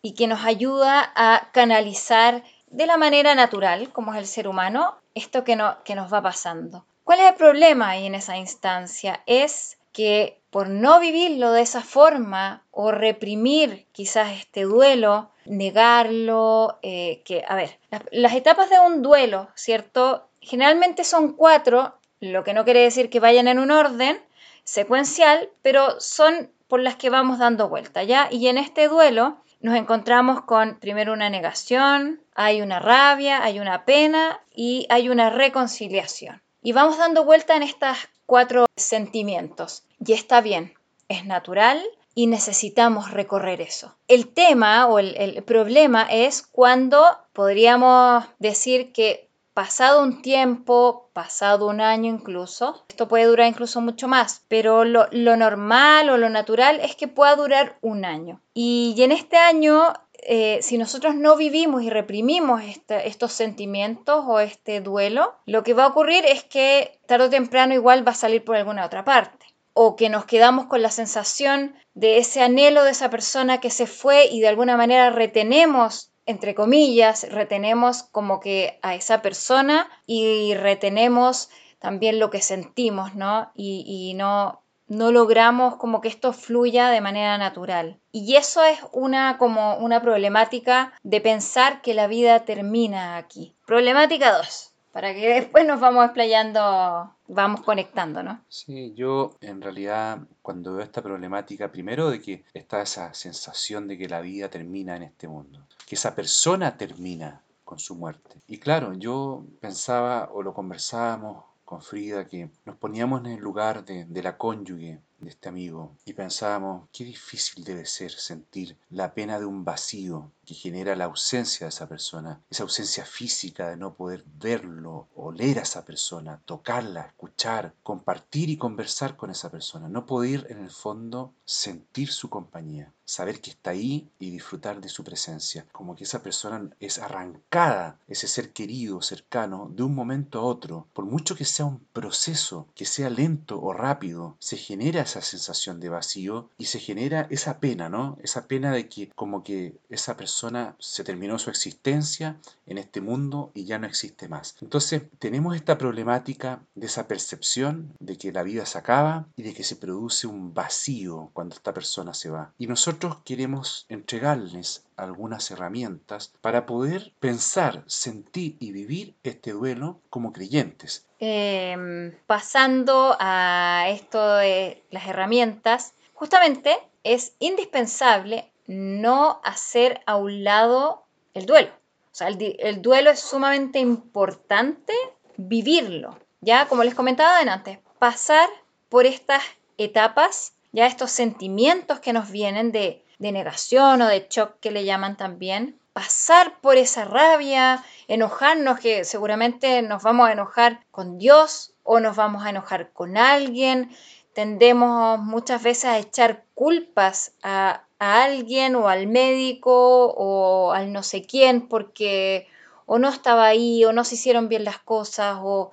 y 0.00 0.14
que 0.14 0.26
nos 0.26 0.44
ayuda 0.44 1.12
a 1.14 1.50
canalizar 1.52 2.44
de 2.70 2.86
la 2.86 2.96
manera 2.96 3.34
natural, 3.34 3.92
como 3.92 4.12
es 4.12 4.18
el 4.18 4.26
ser 4.26 4.48
humano, 4.48 4.96
esto 5.14 5.44
que, 5.44 5.56
no, 5.56 5.82
que 5.84 5.94
nos 5.94 6.12
va 6.12 6.22
pasando. 6.22 6.84
¿Cuál 7.04 7.20
es 7.20 7.30
el 7.30 7.34
problema 7.34 7.90
ahí 7.90 8.06
en 8.06 8.14
esa 8.14 8.36
instancia? 8.36 9.22
Es 9.26 9.78
que 9.92 10.40
por 10.50 10.68
no 10.68 11.00
vivirlo 11.00 11.52
de 11.52 11.62
esa 11.62 11.82
forma 11.82 12.64
o 12.70 12.90
reprimir 12.92 13.86
quizás 13.92 14.32
este 14.32 14.62
duelo, 14.62 15.30
negarlo, 15.44 16.78
eh, 16.82 17.22
que, 17.24 17.44
a 17.46 17.54
ver, 17.54 17.78
las, 18.10 18.34
etapas 18.34 18.70
de 18.70 18.78
un 18.78 19.02
duelo, 19.02 19.48
¿cierto? 19.54 20.28
Generalmente 20.40 21.04
son 21.04 21.32
cuatro, 21.32 21.94
lo 22.20 22.44
que 22.44 22.54
no 22.54 22.64
quiere 22.64 22.80
decir 22.80 23.10
que 23.10 23.20
vayan 23.20 23.48
en 23.48 23.58
un 23.58 23.70
orden 23.70 24.20
secuencial, 24.64 25.50
pero 25.62 26.00
son 26.00 26.50
por 26.68 26.80
las 26.80 26.96
que 26.96 27.10
vamos 27.10 27.38
dando 27.38 27.68
vuelta, 27.68 28.02
¿ya? 28.02 28.28
Y 28.30 28.48
en 28.48 28.58
este 28.58 28.88
duelo 28.88 29.38
nos 29.60 29.76
encontramos 29.76 30.42
con 30.42 30.78
primero 30.78 31.12
una 31.12 31.30
negación, 31.30 32.20
hay 32.34 32.62
una 32.62 32.78
rabia, 32.78 33.42
hay 33.42 33.60
una 33.60 33.84
pena 33.84 34.40
y 34.54 34.86
hay 34.88 35.08
una 35.08 35.30
reconciliación. 35.30 36.42
Y 36.62 36.72
vamos 36.72 36.98
dando 36.98 37.24
vuelta 37.24 37.56
en 37.56 37.62
estas 37.62 37.98
cuatro 38.26 38.66
sentimientos. 38.76 39.84
Y 40.04 40.12
está 40.12 40.40
bien, 40.40 40.74
es 41.08 41.24
natural, 41.24 41.82
y 42.18 42.26
necesitamos 42.26 43.12
recorrer 43.12 43.60
eso. 43.60 43.94
El 44.08 44.26
tema 44.26 44.88
o 44.88 44.98
el, 44.98 45.40
problema 45.44 46.02
es 46.02 46.42
cuando 46.42 47.04
podríamos 47.32 48.24
decir 48.40 48.92
que 48.92 49.27
pasado 49.58 50.04
un 50.04 50.22
tiempo, 50.22 51.10
pasado 51.12 51.66
un 51.66 51.80
año 51.80 52.08
incluso, 52.08 52.84
esto 52.88 53.08
puede 53.08 53.24
durar 53.24 53.48
incluso 53.48 53.80
mucho 53.80 54.06
más, 54.06 54.44
pero 54.46 54.84
lo, 54.84 55.08
normal 55.10 56.10
o 56.10 56.16
lo 56.16 56.28
natural 56.30 56.78
es 56.80 56.94
que 56.94 57.08
pueda 57.08 57.34
durar 57.34 57.76
un 57.80 58.04
año. 58.04 58.40
Y, 58.54 58.94
en 58.98 59.10
este 59.10 59.36
año, 59.36 59.94
eh, 60.22 60.60
si 60.62 60.78
nosotros 60.78 61.16
no 61.16 61.34
vivimos 61.34 61.82
y 61.82 61.90
reprimimos 61.90 62.62
este, 62.62 63.08
estos 63.08 63.32
sentimientos 63.32 64.24
o 64.28 64.38
este 64.38 64.80
duelo, 64.80 65.34
lo 65.44 65.64
que 65.64 65.74
va 65.74 65.86
a 65.86 65.88
ocurrir 65.88 66.24
es 66.24 66.44
que 66.44 67.00
tarde 67.08 67.24
o 67.24 67.30
temprano 67.30 67.74
igual 67.74 68.06
va 68.06 68.12
a 68.12 68.14
salir 68.14 68.44
por 68.44 68.54
alguna 68.54 68.86
otra 68.86 69.04
parte 69.04 69.44
o 69.80 69.96
que 69.96 70.08
nos 70.08 70.24
quedamos 70.24 70.66
con 70.66 70.82
la 70.82 70.92
sensación 70.92 71.74
de 71.94 72.18
ese 72.18 72.42
anhelo 72.42 72.84
de 72.84 72.92
esa 72.92 73.10
persona 73.10 73.58
que 73.58 73.70
se 73.70 73.88
fue 73.88 74.26
y 74.26 74.40
de 74.40 74.46
alguna 74.46 74.76
manera 74.76 75.10
retenemos 75.10 76.07
entre 76.28 76.54
comillas, 76.54 77.26
retenemos 77.30 78.02
como 78.02 78.38
que 78.38 78.78
a 78.82 78.94
esa 78.94 79.22
persona 79.22 79.88
y 80.06 80.54
retenemos 80.54 81.48
también 81.78 82.18
lo 82.18 82.28
que 82.28 82.42
sentimos, 82.42 83.14
¿no? 83.14 83.50
Y, 83.54 84.12
no, 84.14 84.62
no 84.88 85.10
logramos 85.10 85.76
como 85.76 86.02
que 86.02 86.08
esto 86.08 86.34
fluya 86.34 86.90
de 86.90 87.00
manera 87.00 87.38
natural. 87.38 87.98
Y 88.12 88.36
eso 88.36 88.62
es 88.62 88.78
una 88.92 89.38
como 89.38 89.76
una 89.78 90.02
problemática 90.02 90.92
de 91.02 91.22
pensar 91.22 91.80
que 91.80 91.94
la 91.94 92.06
vida 92.06 92.44
termina 92.44 93.16
aquí. 93.16 93.54
Problemática 93.66 94.36
2 94.36 94.74
para 94.98 95.14
que 95.14 95.28
después 95.28 95.64
nos 95.64 95.78
vamos 95.78 96.06
explayando, 96.06 97.14
vamos 97.28 97.60
conectando, 97.60 98.20
¿no? 98.24 98.40
Sí, 98.48 98.94
yo 98.96 99.36
en 99.40 99.62
realidad 99.62 100.18
cuando 100.42 100.74
veo 100.74 100.82
esta 100.82 101.02
problemática, 101.02 101.70
primero 101.70 102.10
de 102.10 102.20
que 102.20 102.42
está 102.52 102.82
esa 102.82 103.14
sensación 103.14 103.86
de 103.86 103.96
que 103.96 104.08
la 104.08 104.20
vida 104.20 104.48
termina 104.48 104.96
en 104.96 105.04
este 105.04 105.28
mundo, 105.28 105.60
que 105.86 105.94
esa 105.94 106.16
persona 106.16 106.76
termina 106.76 107.42
con 107.64 107.78
su 107.78 107.94
muerte. 107.94 108.40
Y 108.48 108.58
claro, 108.58 108.92
yo 108.92 109.44
pensaba 109.60 110.30
o 110.32 110.42
lo 110.42 110.52
conversábamos 110.52 111.44
con 111.64 111.80
Frida 111.80 112.26
que 112.26 112.50
nos 112.64 112.74
poníamos 112.74 113.20
en 113.20 113.26
el 113.26 113.40
lugar 113.40 113.84
de, 113.84 114.04
de 114.04 114.22
la 114.24 114.36
cónyuge 114.36 114.98
de 115.20 115.30
este 115.30 115.48
amigo 115.48 115.96
y 116.04 116.12
pensábamos 116.12 116.88
qué 116.92 117.04
difícil 117.04 117.64
debe 117.64 117.86
ser 117.86 118.10
sentir 118.12 118.76
la 118.90 119.14
pena 119.14 119.38
de 119.38 119.46
un 119.46 119.64
vacío 119.64 120.32
que 120.44 120.54
genera 120.54 120.96
la 120.96 121.04
ausencia 121.04 121.66
de 121.66 121.68
esa 121.68 121.88
persona, 121.88 122.40
esa 122.48 122.62
ausencia 122.62 123.04
física 123.04 123.68
de 123.68 123.76
no 123.76 123.94
poder 123.94 124.24
verlo, 124.26 125.08
oler 125.14 125.58
a 125.58 125.62
esa 125.62 125.84
persona, 125.84 126.40
tocarla, 126.46 127.02
escuchar, 127.02 127.74
compartir 127.82 128.48
y 128.48 128.56
conversar 128.56 129.16
con 129.16 129.30
esa 129.30 129.50
persona, 129.50 129.88
no 129.88 130.06
poder 130.06 130.46
en 130.48 130.60
el 130.60 130.70
fondo 130.70 131.34
sentir 131.44 132.10
su 132.10 132.30
compañía, 132.30 132.94
saber 133.04 133.40
que 133.40 133.50
está 133.50 133.70
ahí 133.70 134.10
y 134.18 134.30
disfrutar 134.30 134.80
de 134.80 134.88
su 134.88 135.04
presencia, 135.04 135.66
como 135.72 135.96
que 135.96 136.04
esa 136.04 136.22
persona 136.22 136.70
es 136.80 136.98
arrancada, 136.98 137.98
ese 138.06 138.28
ser 138.28 138.52
querido, 138.52 139.02
cercano, 139.02 139.70
de 139.74 139.82
un 139.82 139.94
momento 139.94 140.38
a 140.38 140.44
otro, 140.44 140.86
por 140.92 141.04
mucho 141.04 141.36
que 141.36 141.44
sea 141.44 141.66
un 141.66 141.80
proceso, 141.92 142.68
que 142.74 142.86
sea 142.86 143.10
lento 143.10 143.60
o 143.60 143.72
rápido, 143.72 144.36
se 144.38 144.56
genera 144.56 145.02
esa 145.08 145.22
sensación 145.22 145.80
de 145.80 145.88
vacío 145.88 146.50
y 146.58 146.66
se 146.66 146.78
genera 146.78 147.26
esa 147.30 147.58
pena, 147.60 147.88
¿no? 147.88 148.18
Esa 148.22 148.46
pena 148.46 148.72
de 148.72 148.88
que 148.88 149.10
como 149.14 149.42
que 149.42 149.74
esa 149.88 150.16
persona 150.16 150.76
se 150.78 151.04
terminó 151.04 151.38
su 151.38 151.50
existencia 151.50 152.36
en 152.66 152.78
este 152.78 153.00
mundo 153.00 153.50
y 153.54 153.64
ya 153.64 153.78
no 153.78 153.86
existe 153.86 154.28
más. 154.28 154.56
Entonces 154.60 155.02
tenemos 155.18 155.56
esta 155.56 155.78
problemática 155.78 156.62
de 156.74 156.86
esa 156.86 157.08
percepción 157.08 157.94
de 157.98 158.16
que 158.16 158.32
la 158.32 158.42
vida 158.42 158.66
se 158.66 158.78
acaba 158.78 159.26
y 159.36 159.42
de 159.42 159.54
que 159.54 159.64
se 159.64 159.76
produce 159.76 160.26
un 160.26 160.54
vacío 160.54 161.30
cuando 161.32 161.54
esta 161.54 161.72
persona 161.72 162.14
se 162.14 162.30
va. 162.30 162.52
Y 162.58 162.66
nosotros 162.66 163.18
queremos 163.24 163.86
entregarles 163.88 164.84
algunas 164.98 165.50
herramientas 165.50 166.32
para 166.40 166.66
poder 166.66 167.12
pensar, 167.20 167.84
sentir 167.86 168.56
y 168.60 168.72
vivir 168.72 169.14
este 169.22 169.52
duelo 169.52 170.00
como 170.10 170.32
creyentes. 170.32 171.06
Em, 171.20 172.14
pasando 172.26 173.16
a 173.18 173.86
esto 173.88 174.36
de 174.36 174.82
las 174.90 175.06
herramientas, 175.06 175.94
justamente 176.14 176.76
es 177.04 177.34
indispensable 177.38 178.52
no 178.66 179.40
hacer 179.44 180.00
a 180.06 180.16
un 180.16 180.44
lado 180.44 181.04
el 181.34 181.46
duelo. 181.46 181.70
O 182.12 182.14
sea, 182.18 182.28
el, 182.28 182.82
duelo 182.82 183.10
es 183.10 183.20
sumamente 183.20 183.78
importante 183.78 184.92
vivirlo, 185.36 186.18
ya 186.40 186.66
como 186.66 186.82
les 186.82 186.94
comentaba 186.94 187.38
antes, 187.38 187.78
pasar 187.98 188.48
por 188.88 189.06
estas 189.06 189.42
etapas, 189.76 190.54
ya 190.72 190.86
estos 190.86 191.12
sentimientos 191.12 192.00
que 192.00 192.12
nos 192.12 192.30
vienen 192.30 192.72
de, 192.72 193.04
de 193.18 193.32
negación 193.32 194.02
o 194.02 194.06
de 194.06 194.26
shock 194.30 194.60
que 194.60 194.70
le 194.70 194.84
llaman 194.84 195.16
también, 195.16 195.78
pasar 195.92 196.60
por 196.60 196.76
esa 196.76 197.04
rabia, 197.04 197.84
enojarnos, 198.06 198.78
que 198.78 199.04
seguramente 199.04 199.82
nos 199.82 200.02
vamos 200.02 200.28
a 200.28 200.32
enojar 200.32 200.84
con 200.90 201.18
Dios 201.18 201.74
o 201.82 202.00
nos 202.00 202.16
vamos 202.16 202.44
a 202.44 202.50
enojar 202.50 202.90
con 202.92 203.16
alguien, 203.16 203.90
tendemos 204.32 205.18
muchas 205.18 205.62
veces 205.62 205.86
a 205.86 205.98
echar 205.98 206.44
culpas 206.54 207.32
a, 207.42 207.84
a 207.98 208.22
alguien 208.22 208.76
o 208.76 208.88
al 208.88 209.08
médico 209.08 210.14
o 210.16 210.72
al 210.72 210.92
no 210.92 211.02
sé 211.02 211.22
quién 211.22 211.66
porque 211.66 212.46
o 212.86 212.98
no 212.98 213.08
estaba 213.08 213.46
ahí 213.46 213.84
o 213.84 213.92
no 213.92 214.04
se 214.04 214.14
hicieron 214.14 214.48
bien 214.48 214.64
las 214.64 214.78
cosas 214.78 215.38
o 215.42 215.72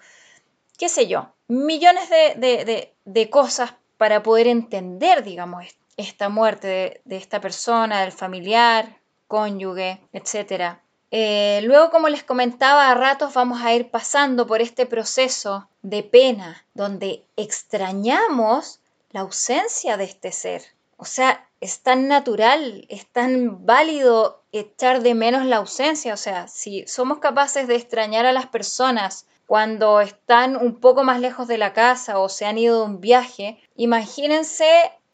qué 0.77 0.89
sé 0.89 1.07
yo, 1.07 1.29
millones 1.47 2.09
de, 2.09 2.35
de, 2.65 2.93
de, 3.05 3.29
cosas 3.29 3.75
para 3.97 4.23
poder 4.23 4.47
entender, 4.47 5.23
digamos, 5.23 5.65
esta 5.97 6.29
muerte 6.29 7.01
de, 7.05 7.17
esta 7.17 7.41
persona, 7.41 8.01
del 8.01 8.11
familiar, 8.11 8.97
cónyuge, 9.27 10.01
etc. 10.13 10.77
Eh, 11.11 11.61
luego, 11.63 11.91
como 11.91 12.09
les 12.09 12.23
comentaba, 12.23 12.89
a 12.89 12.95
ratos 12.95 13.33
vamos 13.33 13.61
a 13.61 13.73
ir 13.73 13.89
pasando 13.89 14.47
por 14.47 14.61
este 14.61 14.85
proceso 14.85 15.69
de 15.81 16.03
pena, 16.03 16.65
donde 16.73 17.23
extrañamos 17.37 18.79
la 19.11 19.21
ausencia 19.21 19.97
de 19.97 20.05
este 20.05 20.31
ser. 20.31 20.63
O 20.97 21.05
sea, 21.05 21.47
es 21.61 21.79
tan 21.81 22.07
natural, 22.07 22.85
es 22.89 23.07
tan 23.07 23.65
válido 23.65 24.41
echar 24.51 25.01
de 25.01 25.13
menos 25.13 25.45
la 25.45 25.57
ausencia. 25.57 26.13
O 26.13 26.17
sea, 26.17 26.47
si 26.47 26.85
somos 26.87 27.19
capaces 27.19 27.67
de 27.67 27.75
extrañar 27.75 28.25
a 28.25 28.33
las 28.33 28.47
personas 28.47 29.25
cuando 29.47 30.01
están 30.01 30.57
un 30.57 30.79
poco 30.79 31.03
más 31.03 31.19
lejos 31.19 31.47
de 31.47 31.57
la 31.57 31.73
casa 31.73 32.19
o 32.19 32.29
se 32.29 32.45
han 32.45 32.57
ido 32.57 32.79
de 32.79 32.85
un 32.85 33.01
viaje, 33.01 33.59
imagínense 33.75 34.65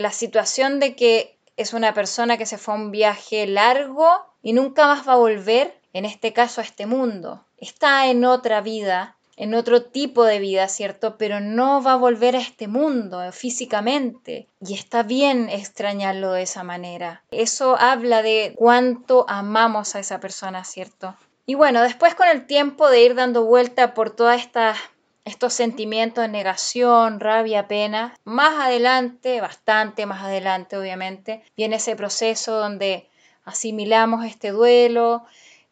la 0.01 0.11
situación 0.11 0.79
de 0.79 0.95
que 0.95 1.37
es 1.57 1.73
una 1.73 1.93
persona 1.93 2.37
que 2.37 2.45
se 2.45 2.57
fue 2.57 2.73
a 2.73 2.77
un 2.77 2.91
viaje 2.91 3.47
largo 3.47 4.07
y 4.41 4.53
nunca 4.53 4.87
más 4.87 5.07
va 5.07 5.13
a 5.13 5.17
volver, 5.17 5.79
en 5.93 6.05
este 6.05 6.33
caso 6.33 6.61
a 6.61 6.63
este 6.63 6.85
mundo. 6.85 7.45
Está 7.57 8.07
en 8.07 8.25
otra 8.25 8.61
vida, 8.61 9.17
en 9.37 9.53
otro 9.53 9.83
tipo 9.83 10.23
de 10.23 10.39
vida, 10.39 10.67
¿cierto? 10.67 11.17
Pero 11.17 11.39
no 11.39 11.81
va 11.81 11.93
a 11.93 11.97
volver 11.97 12.35
a 12.35 12.39
este 12.39 12.67
mundo 12.67 13.23
eh, 13.23 13.31
físicamente. 13.31 14.47
Y 14.59 14.73
está 14.73 15.03
bien 15.03 15.49
extrañarlo 15.49 16.31
de 16.33 16.43
esa 16.43 16.63
manera. 16.63 17.23
Eso 17.31 17.75
habla 17.79 18.21
de 18.21 18.53
cuánto 18.55 19.25
amamos 19.27 19.95
a 19.95 19.99
esa 19.99 20.19
persona, 20.19 20.63
¿cierto? 20.63 21.15
Y 21.45 21.55
bueno, 21.55 21.81
después 21.81 22.15
con 22.15 22.27
el 22.27 22.45
tiempo 22.45 22.89
de 22.89 23.03
ir 23.03 23.15
dando 23.15 23.43
vuelta 23.43 23.93
por 23.93 24.11
todas 24.11 24.39
estas 24.41 24.77
estos 25.25 25.53
sentimientos 25.53 26.23
de 26.23 26.27
negación, 26.27 27.19
rabia, 27.19 27.67
pena. 27.67 28.13
Más 28.23 28.59
adelante, 28.59 29.41
bastante 29.41 30.05
más 30.05 30.23
adelante 30.23 30.77
obviamente, 30.77 31.43
viene 31.55 31.77
ese 31.77 31.95
proceso 31.95 32.57
donde 32.57 33.09
asimilamos 33.45 34.25
este 34.25 34.51
duelo, 34.51 35.23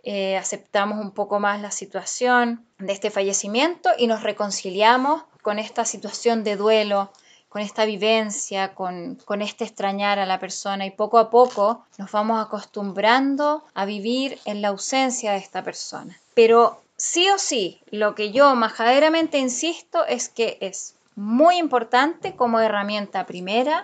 eh, 0.04 0.38
aceptamos 0.38 1.00
un 1.00 1.12
poco 1.12 1.40
más 1.40 1.62
la 1.62 1.72
situación 1.72 2.66
de 2.78 2.94
este 2.94 3.12
fallecimiento 3.12 3.90
y 3.98 4.08
nos 4.08 4.24
reconciliamos 4.24 5.24
con 5.42 5.60
esta 5.60 5.86
situación 5.86 6.44
de 6.44 6.56
duelo, 6.56 7.12
con 7.50 7.62
esta 7.62 7.86
vivencia, 7.86 8.76
con, 8.76 9.16
con 9.26 9.42
este 9.42 9.66
extrañar 9.66 10.20
a 10.20 10.26
la 10.26 10.40
persona 10.40 10.86
y 10.86 10.92
poco 10.92 11.18
a 11.18 11.30
poco 11.30 11.86
nos 11.98 12.12
vamos 12.12 12.44
acostumbrando 12.44 13.64
a 13.74 13.86
vivir 13.86 14.40
en 14.46 14.62
la 14.62 14.70
ausencia 14.70 15.32
de 15.32 15.40
esta 15.40 15.64
persona. 15.64 16.18
Pero 16.34 16.82
sí 17.00 17.28
o 17.30 17.40
sí, 17.40 17.82
lo 17.90 18.14
que 18.14 18.32
yo 18.32 18.54
majaderamente 18.56 19.40
insisto 19.40 20.06
es 20.06 20.30
que 20.30 20.58
es 20.62 20.96
muy 21.16 21.58
importante 21.58 22.36
como 22.36 22.60
herramienta 22.60 23.26
primera 23.26 23.84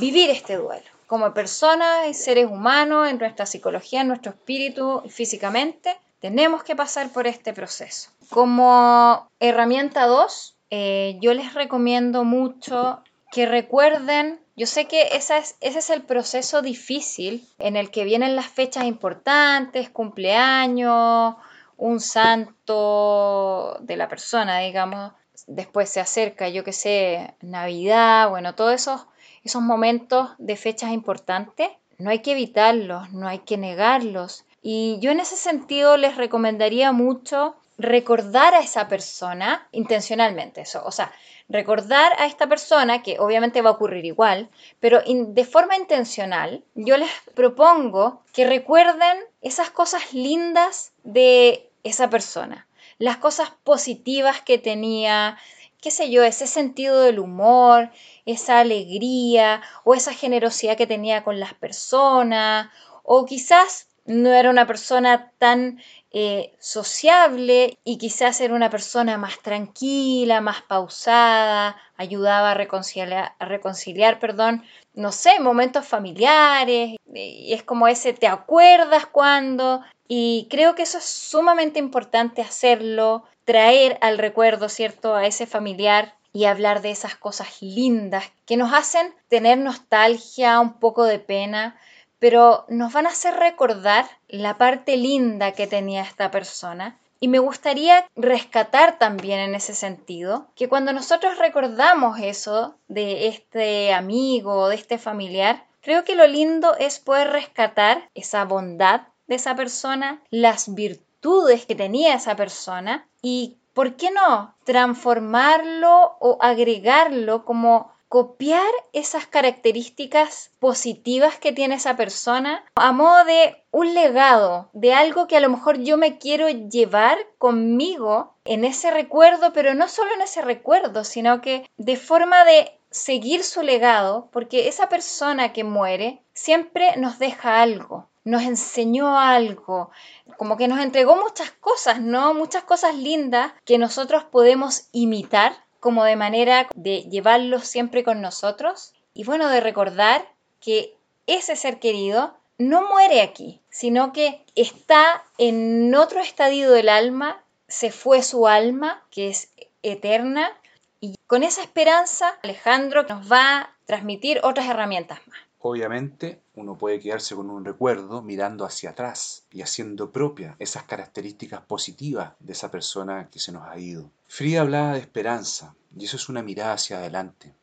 vivir 0.00 0.30
este 0.30 0.56
duelo 0.56 0.92
como 1.12 1.34
personas 1.34 2.08
y 2.08 2.14
seres 2.14 2.46
humanos, 2.46 3.06
en 3.06 3.18
nuestra 3.18 3.44
psicología, 3.44 4.00
en 4.00 4.08
nuestro 4.08 4.32
espíritu, 4.32 5.02
físicamente, 5.10 5.94
tenemos 6.20 6.64
que 6.64 6.74
pasar 6.74 7.10
por 7.10 7.26
este 7.26 7.52
proceso. 7.52 8.08
Como 8.30 9.28
herramienta 9.38 10.06
2, 10.06 10.56
eh, 10.70 11.18
yo 11.20 11.34
les 11.34 11.52
recomiendo 11.52 12.24
mucho 12.24 13.02
que 13.30 13.44
recuerden, 13.44 14.40
yo 14.56 14.66
sé 14.66 14.86
que 14.86 15.08
ese 15.12 15.42
es 15.60 15.90
el 15.90 16.00
proceso 16.00 16.62
difícil 16.62 17.46
en 17.58 17.76
el 17.76 17.90
que 17.90 18.04
vienen 18.04 18.34
las 18.34 18.46
fechas 18.46 18.84
importantes, 18.84 19.90
cumpleaños, 19.90 21.34
un 21.82 21.98
santo 21.98 23.76
de 23.80 23.96
la 23.96 24.08
persona, 24.08 24.60
digamos, 24.60 25.12
después 25.48 25.90
se 25.90 26.00
acerca, 26.00 26.48
yo 26.48 26.62
que 26.62 26.72
sé, 26.72 27.34
Navidad, 27.40 28.30
bueno, 28.30 28.54
todos 28.54 28.74
esos 28.74 29.06
esos 29.44 29.62
momentos 29.62 30.30
de 30.38 30.56
fechas 30.56 30.92
importantes, 30.92 31.68
no 31.98 32.10
hay 32.10 32.20
que 32.20 32.32
evitarlos, 32.32 33.10
no 33.12 33.26
hay 33.26 33.40
que 33.40 33.56
negarlos. 33.56 34.44
Y 34.62 34.98
yo 35.00 35.10
en 35.10 35.18
ese 35.18 35.36
sentido 35.36 35.96
les 35.96 36.16
recomendaría 36.16 36.92
mucho 36.92 37.56
recordar 37.78 38.54
a 38.54 38.60
esa 38.60 38.86
persona 38.86 39.66
intencionalmente, 39.72 40.60
eso, 40.60 40.82
o 40.84 40.92
sea, 40.92 41.10
recordar 41.48 42.12
a 42.18 42.26
esta 42.26 42.46
persona, 42.46 43.02
que 43.02 43.18
obviamente 43.18 43.60
va 43.60 43.70
a 43.70 43.72
ocurrir 43.72 44.04
igual, 44.04 44.50
pero 44.78 45.00
de 45.04 45.44
forma 45.44 45.76
intencional, 45.76 46.62
yo 46.76 46.96
les 46.96 47.10
propongo 47.34 48.22
que 48.32 48.46
recuerden 48.46 49.18
esas 49.40 49.70
cosas 49.70 50.12
lindas 50.14 50.92
de 51.02 51.71
esa 51.82 52.10
persona, 52.10 52.66
las 52.98 53.16
cosas 53.18 53.50
positivas 53.64 54.40
que 54.40 54.58
tenía, 54.58 55.38
qué 55.80 55.90
sé 55.90 56.10
yo, 56.10 56.22
ese 56.22 56.46
sentido 56.46 57.02
del 57.02 57.18
humor, 57.18 57.90
esa 58.26 58.60
alegría 58.60 59.62
o 59.84 59.94
esa 59.94 60.12
generosidad 60.12 60.76
que 60.76 60.86
tenía 60.86 61.24
con 61.24 61.40
las 61.40 61.54
personas, 61.54 62.70
o 63.02 63.24
quizás 63.26 63.88
no 64.04 64.32
era 64.32 64.50
una 64.50 64.66
persona 64.66 65.32
tan 65.38 65.80
eh, 66.10 66.54
sociable 66.58 67.78
y 67.84 67.98
quizás 67.98 68.40
era 68.40 68.54
una 68.54 68.68
persona 68.70 69.16
más 69.16 69.40
tranquila, 69.40 70.40
más 70.40 70.62
pausada, 70.62 71.76
ayudaba 71.96 72.50
a 72.50 72.54
reconciliar, 72.54 73.34
a 73.38 73.44
reconciliar 73.44 74.18
perdón, 74.18 74.64
no 74.94 75.12
sé, 75.12 75.40
momentos 75.40 75.86
familiares, 75.86 76.96
y 77.14 77.52
es 77.52 77.62
como 77.62 77.88
ese, 77.88 78.12
¿te 78.12 78.26
acuerdas 78.26 79.06
cuando? 79.06 79.82
Y 80.08 80.46
creo 80.50 80.74
que 80.74 80.82
eso 80.82 80.98
es 80.98 81.04
sumamente 81.04 81.78
importante 81.78 82.42
hacerlo, 82.42 83.24
traer 83.44 83.98
al 84.00 84.18
recuerdo, 84.18 84.68
¿cierto?, 84.68 85.14
a 85.14 85.26
ese 85.26 85.46
familiar 85.46 86.14
y 86.32 86.44
hablar 86.44 86.80
de 86.82 86.90
esas 86.90 87.14
cosas 87.16 87.60
lindas 87.60 88.24
que 88.46 88.56
nos 88.56 88.72
hacen 88.72 89.14
tener 89.28 89.58
nostalgia, 89.58 90.60
un 90.60 90.74
poco 90.74 91.04
de 91.04 91.18
pena, 91.18 91.76
pero 92.18 92.64
nos 92.68 92.92
van 92.92 93.06
a 93.06 93.10
hacer 93.10 93.34
recordar 93.34 94.06
la 94.28 94.56
parte 94.56 94.96
linda 94.96 95.52
que 95.52 95.66
tenía 95.66 96.02
esta 96.02 96.30
persona. 96.30 96.98
Y 97.22 97.28
me 97.28 97.38
gustaría 97.38 98.04
rescatar 98.16 98.98
también 98.98 99.38
en 99.38 99.54
ese 99.54 99.76
sentido 99.76 100.48
que 100.56 100.68
cuando 100.68 100.92
nosotros 100.92 101.38
recordamos 101.38 102.18
eso 102.18 102.74
de 102.88 103.28
este 103.28 103.94
amigo, 103.94 104.68
de 104.68 104.74
este 104.74 104.98
familiar, 104.98 105.64
creo 105.82 106.02
que 106.02 106.16
lo 106.16 106.26
lindo 106.26 106.74
es 106.76 106.98
poder 106.98 107.30
rescatar 107.30 108.10
esa 108.16 108.44
bondad 108.44 109.02
de 109.28 109.36
esa 109.36 109.54
persona, 109.54 110.20
las 110.30 110.74
virtudes 110.74 111.64
que 111.64 111.76
tenía 111.76 112.16
esa 112.16 112.34
persona 112.34 113.06
y 113.22 113.56
¿por 113.72 113.94
qué 113.94 114.10
no 114.10 114.56
transformarlo 114.64 116.16
o 116.18 116.38
agregarlo 116.40 117.44
como 117.44 117.92
copiar 118.12 118.70
esas 118.92 119.26
características 119.26 120.50
positivas 120.58 121.38
que 121.38 121.50
tiene 121.50 121.76
esa 121.76 121.96
persona 121.96 122.62
a 122.74 122.92
modo 122.92 123.24
de 123.24 123.64
un 123.70 123.94
legado, 123.94 124.68
de 124.74 124.92
algo 124.92 125.26
que 125.26 125.38
a 125.38 125.40
lo 125.40 125.48
mejor 125.48 125.78
yo 125.78 125.96
me 125.96 126.18
quiero 126.18 126.50
llevar 126.50 127.16
conmigo 127.38 128.34
en 128.44 128.66
ese 128.66 128.90
recuerdo, 128.90 129.54
pero 129.54 129.72
no 129.72 129.88
solo 129.88 130.12
en 130.12 130.20
ese 130.20 130.42
recuerdo, 130.42 131.04
sino 131.04 131.40
que 131.40 131.66
de 131.78 131.96
forma 131.96 132.44
de 132.44 132.78
seguir 132.90 133.42
su 133.44 133.62
legado, 133.62 134.28
porque 134.30 134.68
esa 134.68 134.90
persona 134.90 135.54
que 135.54 135.64
muere 135.64 136.20
siempre 136.34 136.94
nos 136.98 137.18
deja 137.18 137.62
algo, 137.62 138.10
nos 138.24 138.42
enseñó 138.42 139.18
algo, 139.18 139.90
como 140.36 140.58
que 140.58 140.68
nos 140.68 140.80
entregó 140.80 141.16
muchas 141.16 141.50
cosas, 141.52 142.02
¿no? 142.02 142.34
Muchas 142.34 142.64
cosas 142.64 142.94
lindas 142.94 143.54
que 143.64 143.78
nosotros 143.78 144.22
podemos 144.24 144.88
imitar, 144.92 145.64
como 145.82 146.04
de 146.04 146.14
manera 146.14 146.68
de 146.76 147.02
llevarlos 147.10 147.66
siempre 147.66 148.04
con 148.04 148.20
nosotros. 148.20 148.94
Y 149.14 149.24
bueno, 149.24 149.48
de 149.48 149.60
recordar 149.60 150.24
que 150.60 150.94
ese 151.26 151.56
ser 151.56 151.80
querido 151.80 152.36
no 152.56 152.88
muere 152.88 153.20
aquí, 153.20 153.60
sino 153.68 154.12
que 154.12 154.44
está 154.54 155.24
en 155.38 155.92
otro 155.96 156.20
estadio 156.20 156.70
del 156.70 156.88
alma, 156.88 157.42
se 157.66 157.90
fue 157.90 158.22
su 158.22 158.46
alma, 158.46 159.02
que 159.10 159.28
es 159.28 159.50
eterna, 159.82 160.56
y 161.00 161.16
con 161.26 161.42
esa 161.42 161.62
esperanza 161.62 162.38
Alejandro 162.44 163.02
nos 163.02 163.30
va 163.30 163.58
a 163.58 163.76
transmitir 163.84 164.38
otras 164.44 164.68
herramientas 164.68 165.18
más. 165.26 165.40
Obviamente, 165.64 166.42
uno 166.56 166.76
puede 166.76 166.98
quedarse 166.98 167.36
con 167.36 167.48
un 167.48 167.64
recuerdo 167.64 168.20
mirando 168.20 168.64
hacia 168.64 168.90
atrás 168.90 169.44
y 169.52 169.62
haciendo 169.62 170.10
propia 170.10 170.56
esas 170.58 170.82
características 170.82 171.60
positivas 171.60 172.32
de 172.40 172.52
esa 172.52 172.72
persona 172.72 173.28
que 173.30 173.38
se 173.38 173.52
nos 173.52 173.68
ha 173.68 173.78
ido. 173.78 174.10
Frida 174.26 174.62
hablaba 174.62 174.94
de 174.94 174.98
esperanza, 174.98 175.76
y 175.96 176.06
eso 176.06 176.16
es 176.16 176.28
una 176.28 176.42
mirada 176.42 176.72
hacia 176.72 176.98
adelante. 176.98 177.54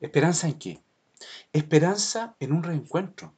¿Esperanza 0.00 0.46
en 0.46 0.58
qué? 0.60 0.82
Esperanza 1.52 2.36
en 2.38 2.52
un 2.52 2.62
reencuentro, 2.62 3.34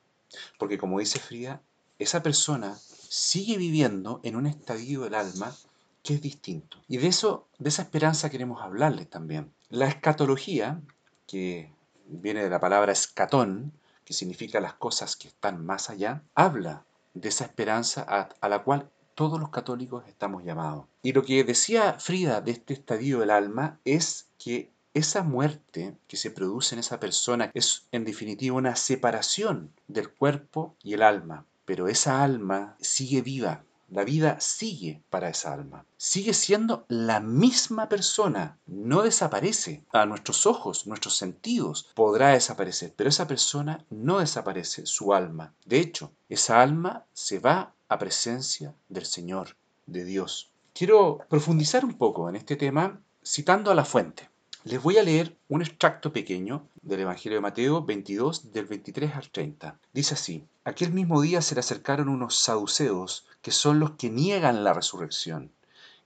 porque 0.59 0.77
como 0.77 0.99
dice 0.99 1.19
Frida, 1.19 1.63
esa 1.99 2.23
persona 2.23 2.77
sigue 3.09 3.57
viviendo 3.57 4.21
en 4.23 4.37
un 4.37 4.47
estadio 4.47 5.05
del 5.05 5.15
alma 5.15 5.57
que 6.03 6.13
es 6.13 6.21
distinto. 6.21 6.77
Y 6.89 6.99
de 6.99 7.07
eso, 7.07 7.49
de 7.59 7.71
esa 7.71 7.83
esperanza 7.83 8.29
queremos 8.29 8.61
hablarles 8.61 9.09
también. 9.09 9.55
La 9.71 9.87
escatología, 9.87 10.83
que 11.27 11.73
viene 12.07 12.43
de 12.45 12.51
la 12.51 12.61
palabra 12.61 12.93
escatón, 12.93 13.73
que 14.05 14.13
significa 14.15 14.61
las 14.61 14.75
cosas 14.75 15.17
que 15.17 15.29
están 15.29 15.65
más 15.65 15.91
allá, 15.91 16.23
habla 16.35 16.85
de 17.15 17.29
esa 17.29 17.45
esperanza 17.45 18.05
a, 18.09 18.49
la 18.49 18.63
cual 18.63 18.91
todos 19.15 19.39
los 19.39 19.51
católicos 19.51 20.05
estamos 20.09 20.45
llamados. 20.45 20.87
Y 21.03 21.13
lo 21.13 21.25
que 21.25 21.45
decía 21.45 21.95
Frida 21.99 22.41
de 22.41 22.53
este 22.53 22.75
estadio 22.75 23.21
del 23.21 23.31
alma 23.31 23.79
es 23.85 24.29
que 24.39 24.71
esa 24.93 25.23
muerte 25.23 25.97
que 26.07 26.17
se 26.17 26.31
produce 26.31 26.75
en 26.75 26.79
esa 26.81 27.01
persona 27.01 27.51
es 27.55 27.87
en 27.93 28.05
definitiva 28.05 28.57
una 28.57 28.77
separación 28.77 29.73
del 29.89 30.11
cuerpo 30.11 30.77
y 30.83 30.95
el 30.95 31.03
alma, 31.03 31.47
pero 31.65 31.89
esa 31.89 32.23
alma 32.23 32.77
sigue 32.81 33.23
viva, 33.23 33.65
la 33.89 34.05
vida 34.05 34.39
sigue 34.41 35.03
para 35.11 35.29
esa 35.29 35.53
alma. 35.53 35.87
Sigue 35.97 36.35
siendo 36.35 36.85
la 36.89 37.21
misma 37.21 37.89
persona. 37.89 38.59
No 38.67 39.03
desaparece. 39.03 39.85
A 39.93 40.07
nuestros 40.07 40.47
ojos, 40.47 40.87
nuestros 40.87 41.17
sentidos, 41.17 41.91
podrá 41.95 42.31
desaparecer. 42.31 42.93
Pero 42.97 43.11
esa 43.11 43.27
persona 43.27 43.85
no 43.91 44.19
desaparece, 44.19 44.87
su 44.87 45.15
alma. 45.15 45.55
De 45.65 45.79
hecho, 45.79 46.13
esa 46.29 46.63
alma 46.63 47.07
se 47.13 47.39
va 47.39 47.75
a 47.89 47.99
presencia 47.99 48.75
del 48.89 49.07
Señor, 49.07 49.57
de 49.87 50.05
Dios. 50.05 50.53
Quiero 50.73 51.19
profundizar 51.29 51.85
un 51.85 51.95
poco 51.95 52.29
en 52.29 52.37
este 52.37 52.57
tema 52.57 53.01
citando 53.25 53.71
a 53.71 53.75
la 53.75 53.85
fuente. 53.85 54.29
Les 54.67 54.83
voy 54.83 54.97
a 54.97 55.03
leer 55.03 55.37
un 55.51 55.61
extracto 55.61 56.11
pequeño 56.11 56.67
del 56.81 57.01
Evangelio 57.01 57.37
de 57.37 57.43
Mateo 57.43 57.85
22, 57.85 58.51
del 58.51 58.65
23 58.65 59.15
al 59.15 59.29
30. 59.29 59.79
Dice 59.93 60.15
así, 60.15 60.49
aquel 60.65 60.91
mismo 60.91 61.21
día 61.21 61.43
se 61.43 61.55
le 61.55 61.61
acercaron 61.61 62.09
unos 62.09 62.39
saduceos, 62.39 63.27
que 63.43 63.51
son 63.51 63.79
los 63.79 63.91
que 63.91 64.09
niegan 64.09 64.65
la 64.65 64.73
resurrección, 64.73 65.53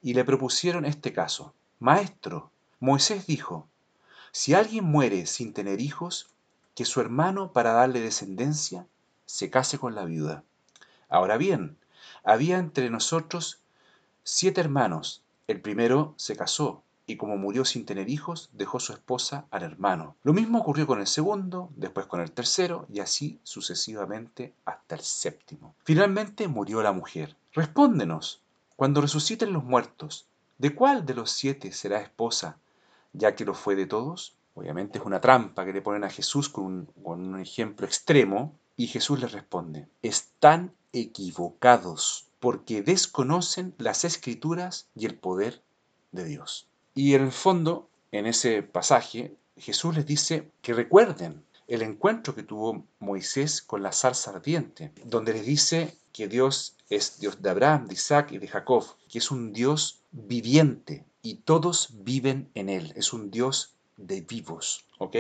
y 0.02 0.14
le 0.14 0.24
propusieron 0.24 0.86
este 0.86 1.12
caso. 1.12 1.54
Maestro, 1.78 2.50
Moisés 2.80 3.28
dijo, 3.28 3.68
si 4.32 4.54
alguien 4.54 4.86
muere 4.86 5.26
sin 5.26 5.52
tener 5.52 5.80
hijos, 5.80 6.30
que 6.74 6.84
su 6.84 7.00
hermano, 7.00 7.52
para 7.52 7.74
darle 7.74 8.00
descendencia, 8.00 8.88
se 9.24 9.50
case 9.50 9.78
con 9.78 9.94
la 9.94 10.04
viuda. 10.04 10.42
Ahora 11.08 11.36
bien, 11.36 11.76
había 12.24 12.58
entre 12.58 12.90
nosotros 12.90 13.60
siete 14.24 14.60
hermanos. 14.60 15.22
El 15.46 15.60
primero 15.60 16.14
se 16.16 16.34
casó 16.34 16.82
y 17.08 17.16
como 17.16 17.38
murió 17.38 17.64
sin 17.64 17.86
tener 17.86 18.10
hijos, 18.10 18.50
dejó 18.52 18.78
su 18.78 18.92
esposa 18.92 19.46
al 19.50 19.62
hermano. 19.62 20.14
Lo 20.22 20.34
mismo 20.34 20.58
ocurrió 20.58 20.86
con 20.86 21.00
el 21.00 21.06
segundo, 21.06 21.70
después 21.74 22.04
con 22.04 22.20
el 22.20 22.32
tercero, 22.32 22.86
y 22.92 23.00
así 23.00 23.40
sucesivamente 23.44 24.52
hasta 24.66 24.94
el 24.94 25.00
séptimo. 25.00 25.74
Finalmente 25.84 26.48
murió 26.48 26.82
la 26.82 26.92
mujer. 26.92 27.34
Respóndenos, 27.54 28.42
cuando 28.76 29.00
resuciten 29.00 29.54
los 29.54 29.64
muertos, 29.64 30.26
¿de 30.58 30.74
cuál 30.74 31.06
de 31.06 31.14
los 31.14 31.30
siete 31.30 31.72
será 31.72 31.98
esposa, 32.02 32.58
ya 33.14 33.34
que 33.34 33.46
lo 33.46 33.54
fue 33.54 33.74
de 33.74 33.86
todos? 33.86 34.36
Obviamente 34.54 34.98
es 34.98 35.04
una 35.06 35.22
trampa 35.22 35.64
que 35.64 35.72
le 35.72 35.80
ponen 35.80 36.04
a 36.04 36.10
Jesús 36.10 36.50
con 36.50 36.64
un, 36.64 36.86
con 37.02 37.26
un 37.26 37.40
ejemplo 37.40 37.86
extremo, 37.86 38.54
y 38.76 38.86
Jesús 38.86 39.18
les 39.18 39.32
responde, 39.32 39.88
están 40.02 40.74
equivocados 40.92 42.28
porque 42.38 42.82
desconocen 42.82 43.74
las 43.78 44.04
escrituras 44.04 44.88
y 44.94 45.06
el 45.06 45.18
poder 45.18 45.62
de 46.12 46.24
Dios. 46.24 46.68
Y 46.95 47.14
en 47.14 47.23
el 47.23 47.33
fondo, 47.33 47.88
en 48.12 48.26
ese 48.26 48.62
pasaje, 48.62 49.37
Jesús 49.57 49.97
les 49.97 50.07
dice 50.07 50.50
que 50.62 50.75
recuerden 50.75 51.45
el 51.66 51.83
encuentro 51.83 52.35
que 52.35 52.42
tuvo 52.42 52.87
Moisés 52.99 53.61
con 53.61 53.83
la 53.83 53.92
zarza 53.92 54.30
ardiente, 54.30 54.92
donde 55.04 55.35
les 55.35 55.45
dice 55.45 55.95
que 56.12 56.26
Dios 56.26 56.76
es 56.88 57.21
Dios 57.21 57.42
de 57.42 57.50
Abraham, 57.50 57.87
de 57.87 57.95
Isaac 57.95 58.33
y 58.33 58.38
de 58.38 58.49
Jacob, 58.49 58.85
que 59.09 59.18
es 59.18 59.30
un 59.30 59.52
Dios 59.52 60.00
viviente 60.11 61.04
y 61.21 61.35
todos 61.37 61.90
viven 62.04 62.50
en 62.54 62.71
él, 62.71 62.92
es 62.97 63.12
un 63.12 63.30
Dios 63.30 63.75
de 63.97 64.23
vivos, 64.23 64.87
¿ok? 64.99 65.16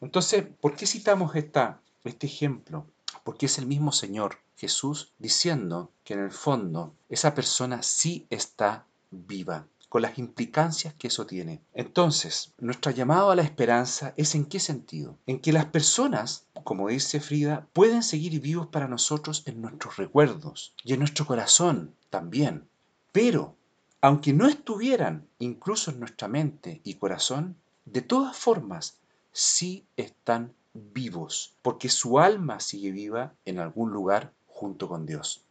Entonces, 0.00 0.44
¿por 0.60 0.76
qué 0.76 0.86
citamos 0.86 1.34
esta, 1.34 1.80
este 2.04 2.26
ejemplo? 2.26 2.86
Porque 3.24 3.46
es 3.46 3.58
el 3.58 3.66
mismo 3.66 3.90
Señor 3.90 4.38
Jesús 4.56 5.12
diciendo 5.18 5.90
que 6.04 6.14
en 6.14 6.20
el 6.20 6.30
fondo 6.30 6.94
esa 7.08 7.34
persona 7.34 7.82
sí 7.82 8.26
está 8.30 8.86
viva 9.10 9.66
con 9.90 10.02
las 10.02 10.18
implicancias 10.18 10.94
que 10.94 11.08
eso 11.08 11.26
tiene. 11.26 11.60
Entonces, 11.74 12.52
nuestro 12.58 12.92
llamado 12.92 13.32
a 13.32 13.36
la 13.36 13.42
esperanza 13.42 14.14
es 14.16 14.36
en 14.36 14.46
qué 14.46 14.60
sentido? 14.60 15.18
En 15.26 15.40
que 15.40 15.52
las 15.52 15.66
personas, 15.66 16.46
como 16.62 16.88
dice 16.88 17.20
Frida, 17.20 17.66
pueden 17.72 18.04
seguir 18.04 18.40
vivos 18.40 18.68
para 18.68 18.86
nosotros 18.86 19.42
en 19.46 19.60
nuestros 19.60 19.96
recuerdos 19.96 20.74
y 20.84 20.92
en 20.92 21.00
nuestro 21.00 21.26
corazón 21.26 21.92
también. 22.08 22.68
Pero, 23.10 23.56
aunque 24.00 24.32
no 24.32 24.46
estuvieran 24.46 25.26
incluso 25.40 25.90
en 25.90 25.98
nuestra 25.98 26.28
mente 26.28 26.80
y 26.84 26.94
corazón, 26.94 27.56
de 27.84 28.02
todas 28.02 28.36
formas 28.36 28.96
sí 29.32 29.84
están 29.96 30.54
vivos, 30.72 31.54
porque 31.62 31.88
su 31.88 32.20
alma 32.20 32.60
sigue 32.60 32.92
viva 32.92 33.34
en 33.44 33.58
algún 33.58 33.90
lugar 33.90 34.32
junto 34.46 34.88
con 34.88 35.04
Dios. 35.04 35.42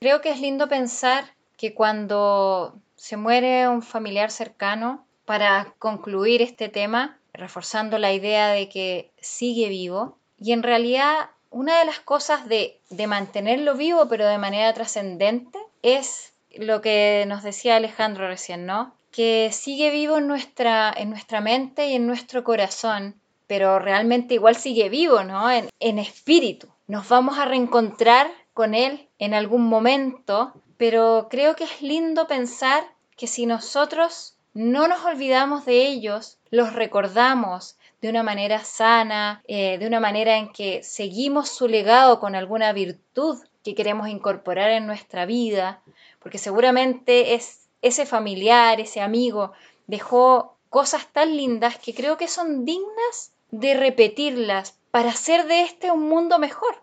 Creo 0.00 0.22
que 0.22 0.30
es 0.30 0.40
lindo 0.40 0.66
pensar 0.70 1.34
que 1.62 1.74
cuando 1.74 2.74
se 2.96 3.16
muere 3.16 3.68
un 3.68 3.82
familiar 3.82 4.32
cercano, 4.32 5.06
para 5.24 5.74
concluir 5.78 6.42
este 6.42 6.68
tema, 6.68 7.20
reforzando 7.32 7.98
la 7.98 8.12
idea 8.12 8.48
de 8.48 8.68
que 8.68 9.12
sigue 9.20 9.68
vivo, 9.68 10.18
y 10.40 10.50
en 10.54 10.64
realidad 10.64 11.30
una 11.50 11.78
de 11.78 11.84
las 11.84 12.00
cosas 12.00 12.48
de, 12.48 12.80
de 12.90 13.06
mantenerlo 13.06 13.76
vivo, 13.76 14.08
pero 14.08 14.26
de 14.26 14.38
manera 14.38 14.74
trascendente, 14.74 15.56
es 15.82 16.32
lo 16.56 16.80
que 16.80 17.26
nos 17.28 17.44
decía 17.44 17.76
Alejandro 17.76 18.26
recién, 18.26 18.66
¿no? 18.66 18.96
Que 19.12 19.50
sigue 19.52 19.92
vivo 19.92 20.18
en 20.18 20.26
nuestra, 20.26 20.92
en 20.96 21.10
nuestra 21.10 21.40
mente 21.40 21.86
y 21.86 21.94
en 21.94 22.08
nuestro 22.08 22.42
corazón, 22.42 23.14
pero 23.46 23.78
realmente 23.78 24.34
igual 24.34 24.56
sigue 24.56 24.88
vivo, 24.88 25.22
¿no? 25.22 25.48
En, 25.48 25.68
en 25.78 26.00
espíritu. 26.00 26.66
Nos 26.88 27.08
vamos 27.08 27.38
a 27.38 27.44
reencontrar 27.44 28.32
con 28.52 28.74
él 28.74 29.06
en 29.20 29.32
algún 29.32 29.68
momento 29.68 30.54
pero 30.76 31.28
creo 31.30 31.56
que 31.56 31.64
es 31.64 31.82
lindo 31.82 32.26
pensar 32.26 32.84
que 33.16 33.26
si 33.26 33.46
nosotros 33.46 34.36
no 34.54 34.88
nos 34.88 35.04
olvidamos 35.04 35.64
de 35.64 35.86
ellos, 35.86 36.38
los 36.50 36.72
recordamos 36.72 37.76
de 38.00 38.10
una 38.10 38.22
manera 38.22 38.64
sana, 38.64 39.42
eh, 39.46 39.78
de 39.78 39.86
una 39.86 40.00
manera 40.00 40.36
en 40.36 40.52
que 40.52 40.82
seguimos 40.82 41.48
su 41.48 41.68
legado 41.68 42.20
con 42.20 42.34
alguna 42.34 42.72
virtud 42.72 43.38
que 43.62 43.74
queremos 43.74 44.08
incorporar 44.08 44.70
en 44.70 44.86
nuestra 44.86 45.24
vida, 45.24 45.82
porque 46.18 46.38
seguramente 46.38 47.34
es 47.34 47.68
ese 47.80 48.06
familiar, 48.06 48.80
ese 48.80 49.00
amigo, 49.00 49.52
dejó 49.86 50.56
cosas 50.68 51.06
tan 51.12 51.36
lindas 51.36 51.78
que 51.78 51.94
creo 51.94 52.16
que 52.16 52.28
son 52.28 52.64
dignas 52.64 53.32
de 53.50 53.74
repetirlas 53.74 54.78
para 54.90 55.10
hacer 55.10 55.46
de 55.46 55.62
este 55.62 55.90
un 55.90 56.08
mundo 56.08 56.38
mejor. 56.38 56.74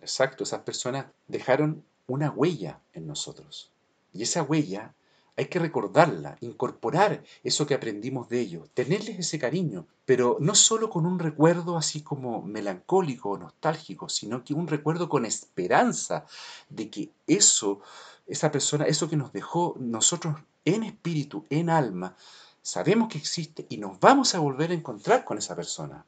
Exacto, 0.00 0.44
esas 0.44 0.60
personas 0.60 1.06
dejaron 1.28 1.84
una 2.12 2.30
huella 2.30 2.80
en 2.92 3.06
nosotros. 3.06 3.70
Y 4.12 4.22
esa 4.22 4.42
huella 4.42 4.94
hay 5.34 5.46
que 5.46 5.58
recordarla, 5.58 6.36
incorporar 6.40 7.24
eso 7.42 7.66
que 7.66 7.72
aprendimos 7.72 8.28
de 8.28 8.40
ellos, 8.40 8.68
tenerles 8.74 9.18
ese 9.18 9.38
cariño, 9.38 9.86
pero 10.04 10.36
no 10.40 10.54
solo 10.54 10.90
con 10.90 11.06
un 11.06 11.18
recuerdo 11.18 11.78
así 11.78 12.02
como 12.02 12.42
melancólico 12.42 13.30
o 13.30 13.38
nostálgico, 13.38 14.10
sino 14.10 14.44
que 14.44 14.52
un 14.52 14.68
recuerdo 14.68 15.08
con 15.08 15.24
esperanza 15.24 16.26
de 16.68 16.90
que 16.90 17.10
eso, 17.26 17.80
esa 18.26 18.52
persona, 18.52 18.84
eso 18.84 19.08
que 19.08 19.16
nos 19.16 19.32
dejó 19.32 19.74
nosotros 19.80 20.36
en 20.66 20.82
espíritu, 20.82 21.46
en 21.48 21.70
alma, 21.70 22.14
sabemos 22.60 23.08
que 23.08 23.18
existe 23.18 23.64
y 23.70 23.78
nos 23.78 23.98
vamos 24.00 24.34
a 24.34 24.38
volver 24.38 24.70
a 24.70 24.74
encontrar 24.74 25.24
con 25.24 25.38
esa 25.38 25.56
persona. 25.56 26.04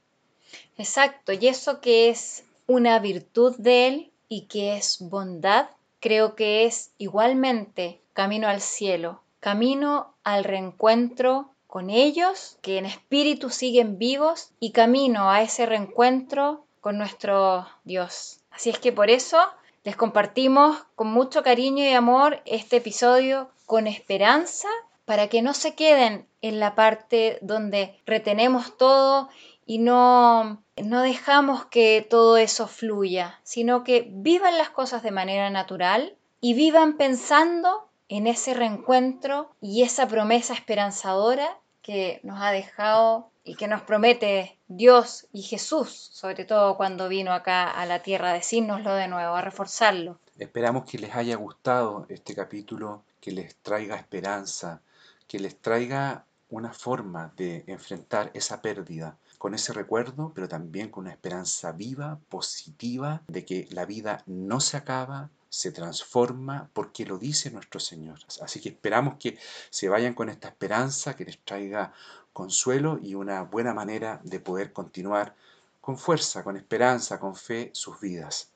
Exacto, 0.77 1.33
y 1.33 1.47
eso 1.47 1.81
que 1.81 2.11
es 2.11 2.45
una 2.67 2.99
virtud 2.99 3.57
de 3.57 3.89
él 3.89 4.13
y 4.29 4.43
que 4.43 4.77
es 4.77 4.99
bondad, 5.01 5.69
creo 6.05 6.35
que 6.35 6.67
es 6.67 6.93
igualmente 6.99 8.03
camino 8.13 8.47
al 8.47 8.61
cielo, 8.61 9.23
camino 9.41 10.13
al 10.23 10.45
reencuentro 10.45 11.49
con 11.67 11.89
ellos, 11.89 12.59
que 12.61 12.77
en 12.77 12.85
espíritu 12.85 13.49
siguen 13.49 13.97
vivos, 13.97 14.51
y 14.61 14.73
camino 14.73 15.31
a 15.31 15.41
ese 15.41 15.65
reencuentro 15.65 16.67
con 16.83 16.99
nuestro 16.99 17.67
Dios. 17.85 18.41
Así 18.51 18.69
es 18.69 18.79
que 18.79 18.93
por 18.93 19.09
eso 19.09 19.39
les 19.83 19.97
compartimos 19.97 20.77
con 20.95 21.07
mucho 21.07 21.43
cariño 21.43 21.83
y 21.83 21.95
amor 21.95 22.43
este 22.45 22.77
episodio 22.77 23.49
con 23.65 23.87
esperanza 23.87 24.69
para 25.07 25.29
que 25.29 25.41
no 25.41 25.55
se 25.55 25.75
queden 25.75 26.27
en 26.43 26.61
la 26.61 26.75
parte 26.75 27.39
donde 27.41 27.99
retenemos 28.05 28.77
todo 28.77 29.31
y 29.67 29.79
no, 29.79 30.63
no 30.77 31.03
dejamos 31.03 31.67
que 31.67 32.07
todo 32.09 32.37
eso 32.37 32.67
fluya, 32.67 33.41
sino 33.43 33.85
que 33.85 34.09
vivan 34.11 34.59
las 34.59 34.71
cosas 34.71 35.03
de 35.03 35.11
manera 35.11 35.51
natural 35.51 36.17
y 36.41 36.55
vivan 36.55 36.97
pensando 36.97 37.89
en 38.09 38.27
ese 38.27 38.55
reencuentro 38.55 39.51
y 39.61 39.83
esa 39.83 40.07
promesa 40.07 40.55
esperanzadora 40.55 41.59
que 41.83 42.21
nos 42.23 42.41
ha 42.41 42.51
dejado 42.51 43.31
y 43.45 43.57
que 43.57 43.69
nos 43.69 43.83
promete 43.83 44.59
Dios 44.69 45.27
y 45.33 45.43
Jesús, 45.43 45.91
sobre 46.13 46.45
todo 46.45 46.77
cuando 46.77 47.09
vino 47.09 47.33
acá 47.33 47.71
a 47.71 47.85
la 47.87 48.03
tierra 48.03 48.31
a 48.31 48.35
decírnoslo 48.35 48.95
de 48.95 49.09
nuevo, 49.09 49.35
a 49.35 49.43
reforzarlo. 49.43 50.19
Esperamos 50.39 50.85
que 50.85 50.99
les 50.99 51.15
haya 51.15 51.37
gustado 51.37 52.07
este 52.09 52.35
capítulo, 52.35 53.05
que 53.21 53.33
les 53.33 53.55
traiga 53.57 53.97
esperanza, 53.97 54.81
que 55.29 55.39
les 55.39 55.61
traiga 55.61 56.25
una 56.49 56.73
forma 56.73 57.33
de 57.37 57.65
enfrentar 57.67 58.31
esa 58.35 58.63
pérdida, 58.63 59.17
con 59.39 59.55
ese 59.55 59.73
recuerdo, 59.73 60.33
pero 60.35 60.49
también 60.49 60.89
con 60.91 61.05
una 61.05 61.13
esperanza 61.13 61.73
viva, 61.73 62.19
positiva, 62.29 63.23
de 63.29 63.45
que 63.45 63.69
la 63.71 63.85
vida 63.85 64.23
no 64.27 64.61
se 64.61 64.77
acaba, 64.77 65.31
se 65.49 65.71
transforma 65.71 66.69
porque 66.73 67.07
lo 67.07 67.19
dice 67.19 67.51
nuestro 67.51 67.79
Señor. 67.79 68.19
Así 68.43 68.61
que 68.61 68.71
esperamos 68.71 69.17
que 69.19 69.39
se 69.71 69.89
vayan 69.89 70.15
con 70.15 70.29
esta 70.29 70.49
esperanza, 70.49 71.17
que 71.17 71.25
les 71.25 71.39
traiga 71.39 71.93
consuelo 72.33 72.99
y 73.01 73.15
una 73.15 73.43
buena 73.43 73.73
manera 73.73 74.21
de 74.25 74.41
poder 74.41 74.73
continuar 74.73 75.35
con 75.81 75.97
fuerza, 75.99 76.43
con 76.43 76.57
esperanza, 76.57 77.21
con 77.21 77.37
fe 77.37 77.71
sus 77.73 78.01
vidas. 78.01 78.51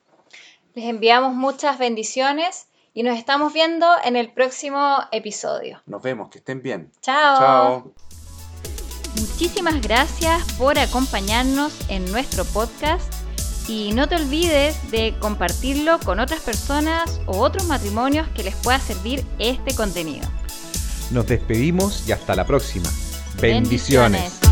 Les 0.75 0.87
enviamos 0.87 1.35
muchas 1.35 1.79
bendiciones 1.79 2.67
y 2.95 3.03
nos 3.03 3.17
estamos 3.17 3.53
viendo 3.53 3.87
en 4.03 4.17
el 4.17 4.33
próximo 4.33 4.99
episodio. 5.13 5.81
Nos 5.87 6.03
vemos, 6.03 6.31
que 6.31 6.39
estén 6.39 6.63
bien. 6.63 6.91
Chao. 7.01 7.39
Chao. 7.39 7.93
Muchísimas 9.21 9.81
gracias 9.81 10.45
por 10.53 10.79
acompañarnos 10.79 11.73
en 11.89 12.11
nuestro 12.11 12.45
podcast 12.45 13.13
y 13.69 13.93
no 13.93 14.09
te 14.09 14.15
olvides 14.15 14.91
de 14.91 15.15
compartirlo 15.19 15.99
con 16.01 16.21
otras 16.21 16.41
personas 16.41 17.21
o 17.27 17.39
otros 17.39 17.67
matrimonios 17.67 18.29
que 18.29 18.45
les 18.45 18.55
pueda 18.57 18.79
servir 18.79 19.25
este 19.39 19.75
contenido. 19.75 20.29
Nos 21.11 21.27
despedimos 21.27 22.05
y 22.07 22.13
hasta 22.13 22.35
la 22.35 22.47
próxima. 22.47 22.89
Bendiciones. 23.41 24.48